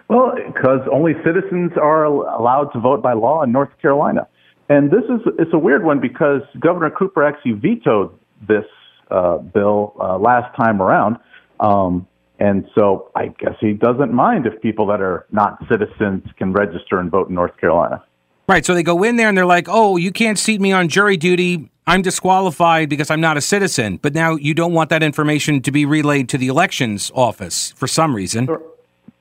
Well, 0.07 0.33
because 0.47 0.79
only 0.91 1.13
citizens 1.23 1.73
are 1.79 2.05
allowed 2.05 2.69
to 2.73 2.79
vote 2.79 3.03
by 3.03 3.13
law 3.13 3.43
in 3.43 3.51
North 3.51 3.77
Carolina. 3.79 4.27
And 4.69 4.89
this 4.89 5.03
is 5.03 5.21
it's 5.37 5.53
a 5.53 5.59
weird 5.59 5.83
one 5.83 5.99
because 5.99 6.41
Governor 6.59 6.89
Cooper 6.89 7.23
actually 7.23 7.51
vetoed 7.51 8.17
this 8.47 8.65
uh, 9.11 9.37
bill 9.37 9.93
uh, 9.99 10.17
last 10.17 10.55
time 10.55 10.81
around. 10.81 11.17
Um, 11.59 12.07
and 12.43 12.67
so 12.75 13.09
I 13.15 13.27
guess 13.27 13.55
he 13.61 13.71
doesn't 13.71 14.11
mind 14.11 14.45
if 14.45 14.61
people 14.61 14.85
that 14.87 14.99
are 14.99 15.25
not 15.31 15.57
citizens 15.71 16.25
can 16.37 16.51
register 16.51 16.99
and 16.99 17.09
vote 17.09 17.29
in 17.29 17.35
North 17.35 17.55
Carolina. 17.55 18.03
Right. 18.49 18.65
So 18.65 18.73
they 18.73 18.83
go 18.83 19.01
in 19.03 19.15
there 19.15 19.29
and 19.29 19.37
they're 19.37 19.45
like, 19.45 19.67
oh, 19.69 19.95
you 19.95 20.11
can't 20.11 20.37
seat 20.37 20.59
me 20.59 20.73
on 20.73 20.89
jury 20.89 21.15
duty. 21.15 21.71
I'm 21.87 22.01
disqualified 22.01 22.89
because 22.89 23.09
I'm 23.09 23.21
not 23.21 23.37
a 23.37 23.41
citizen. 23.41 23.95
But 23.95 24.13
now 24.13 24.35
you 24.35 24.53
don't 24.53 24.73
want 24.73 24.89
that 24.89 25.01
information 25.01 25.61
to 25.61 25.71
be 25.71 25.85
relayed 25.85 26.27
to 26.29 26.37
the 26.37 26.49
elections 26.49 27.13
office 27.15 27.71
for 27.77 27.87
some 27.87 28.13
reason. 28.13 28.49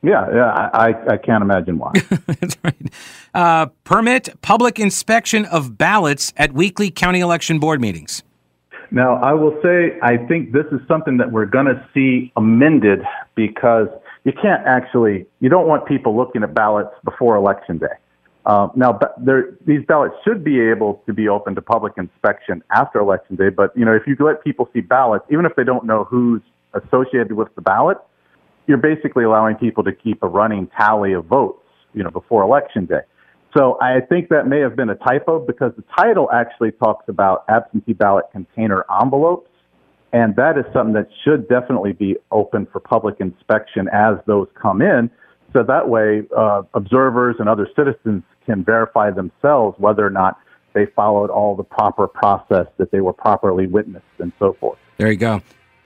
Yeah, 0.03 0.27
yeah, 0.35 0.71
I, 0.75 0.93
I 1.13 1.17
can't 1.17 1.43
imagine 1.43 1.79
why. 1.79 1.93
That's 2.27 2.57
right. 2.65 2.93
Uh, 3.33 3.67
permit 3.85 4.31
public 4.43 4.81
inspection 4.81 5.45
of 5.45 5.79
ballots 5.79 6.33
at 6.37 6.53
weekly 6.53 6.91
county 6.91 7.21
election 7.21 7.61
board 7.61 7.81
meetings. 7.81 8.25
Now, 8.93 9.17
I 9.23 9.33
will 9.33 9.59
say, 9.63 9.99
I 10.03 10.19
think 10.19 10.53
this 10.53 10.67
is 10.71 10.81
something 10.87 11.17
that 11.17 11.33
we're 11.33 11.47
going 11.47 11.65
to 11.65 11.89
see 11.95 12.31
amended 12.37 13.01
because 13.35 13.89
you 14.25 14.33
can't 14.35 14.67
actually, 14.67 15.25
you 15.41 15.49
don't 15.49 15.67
want 15.67 15.87
people 15.87 16.15
looking 16.15 16.43
at 16.43 16.53
ballots 16.53 16.95
before 17.03 17.35
election 17.37 17.79
day. 17.79 17.87
Uh, 18.45 18.69
now, 18.77 18.99
there, 19.19 19.57
these 19.67 19.81
ballots 19.87 20.15
should 20.25 20.45
be 20.45 20.61
able 20.61 21.03
to 21.07 21.15
be 21.15 21.27
open 21.27 21.55
to 21.55 21.63
public 21.63 21.95
inspection 21.97 22.63
after 22.71 22.99
election 22.99 23.37
day, 23.37 23.49
but 23.49 23.75
you 23.75 23.85
know, 23.85 23.95
if 23.95 24.07
you 24.07 24.15
let 24.21 24.45
people 24.45 24.69
see 24.75 24.81
ballots, 24.81 25.25
even 25.31 25.47
if 25.47 25.57
they 25.57 25.65
don't 25.65 25.87
know 25.87 26.05
who's 26.05 26.43
associated 26.75 27.33
with 27.33 27.55
the 27.55 27.63
ballot, 27.63 27.97
you're 28.67 28.77
basically 28.77 29.25
allowing 29.25 29.57
people 29.57 29.83
to 29.85 29.93
keep 29.93 30.23
a 30.23 30.29
running 30.29 30.67
tally 30.77 31.15
of 31.15 31.25
votes, 31.25 31.65
you 31.95 32.03
know, 32.03 32.11
before 32.11 32.43
election 32.43 32.85
day. 32.85 33.01
So 33.57 33.79
I 33.81 34.01
think 34.01 34.29
that 34.31 34.47
may 34.47 34.61
have 34.61 34.77
been 34.77 34.89
a 34.89 34.95
typo 34.95 35.45
because 35.45 35.73
the 35.77 35.85
title 35.97 36.31
actually 36.33 36.73
talks 36.73 37.09
about 37.09 37.45
absentee 37.49 37.93
ballot 37.93 38.25
container 38.33 38.85
envelopes. 39.01 39.49
And 40.15 40.37
that 40.37 40.59
is 40.59 40.65
something 40.73 40.95
that 40.95 41.09
should 41.25 41.49
definitely 41.49 41.93
be 41.93 42.17
open 42.31 42.67
for 42.71 42.81
public 42.81 43.17
inspection 43.21 43.89
as 43.93 44.17
those 44.27 44.47
come 44.61 44.83
in. 44.83 45.11
So 45.53 45.63
that 45.63 45.89
way, 45.89 46.23
uh, 46.37 46.63
observers 46.75 47.37
and 47.39 47.49
other 47.49 47.69
citizens 47.77 48.23
can 48.47 48.65
verify 48.65 49.11
themselves 49.11 49.79
whether 49.79 50.05
or 50.07 50.11
not 50.11 50.39
they 50.75 50.87
followed 50.87 51.31
all 51.31 51.55
the 51.55 51.65
proper 51.65 52.07
process, 52.07 52.67
that 52.79 52.91
they 52.91 53.01
were 53.01 53.13
properly 53.13 53.67
witnessed, 53.67 54.05
and 54.19 54.33
so 54.39 54.55
forth. 54.55 54.79
There 54.97 55.11
you 55.11 55.19
go. 55.19 55.43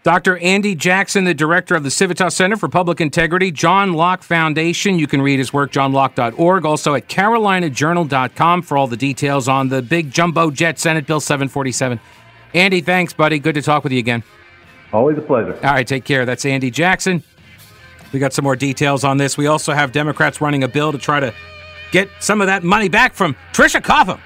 Dr. 0.07 0.39
Andy 0.39 0.77
Jackson, 0.77 1.25
the 1.25 1.35
director 1.35 1.75
of 1.75 1.83
the 1.83 1.91
Civitas 1.91 2.37
Center 2.37 2.55
for 2.57 2.69
Public 2.69 3.01
Integrity, 3.01 3.51
John 3.51 3.95
Locke 3.95 4.23
Foundation. 4.23 5.01
You 5.01 5.09
can 5.09 5.21
read 5.21 5.41
his 5.41 5.53
work, 5.53 5.73
johnlocke.org. 5.73 6.65
Also 6.65 6.95
at 6.95 7.09
carolinajournal.com 7.09 8.63
for 8.63 8.79
all 8.79 8.87
the 8.87 8.97
details 8.97 9.49
on 9.49 9.69
the 9.69 9.83
big 9.83 10.13
jumbo 10.13 10.53
jet 10.53 10.79
Senate 10.79 11.09
Bill 11.09 11.19
747. 11.19 11.99
Andy, 12.55 12.83
thanks, 12.83 13.15
buddy. 13.15 13.41
Good 13.41 13.57
to 13.57 13.63
talk 13.63 13.83
with 13.83 13.93
you 13.93 13.99
again. 13.99 14.23
Always 14.93 15.19
a 15.19 15.23
pleasure. 15.23 15.57
All 15.57 15.73
right, 15.73 15.85
take 15.85 16.05
care. 16.05 16.25
That's 16.25 16.45
Andy 16.45 16.71
Jackson. 16.71 17.25
We 18.13 18.21
got 18.21 18.33
some 18.33 18.45
more 18.45 18.55
details 18.55 19.03
on 19.03 19.17
this. 19.17 19.37
We 19.37 19.49
also 19.49 19.73
have 19.73 19.91
Democrats 19.91 20.41
running 20.41 20.63
a 20.63 20.69
bill 20.69 20.93
to 20.93 20.99
try 20.99 21.19
to 21.19 21.35
get 21.91 22.09
some 22.21 22.41
of 22.41 22.47
that 22.47 22.63
money 22.63 22.89
back 22.89 23.13
from 23.13 23.35
Tricia 23.53 23.83
Cotham. 23.83 24.21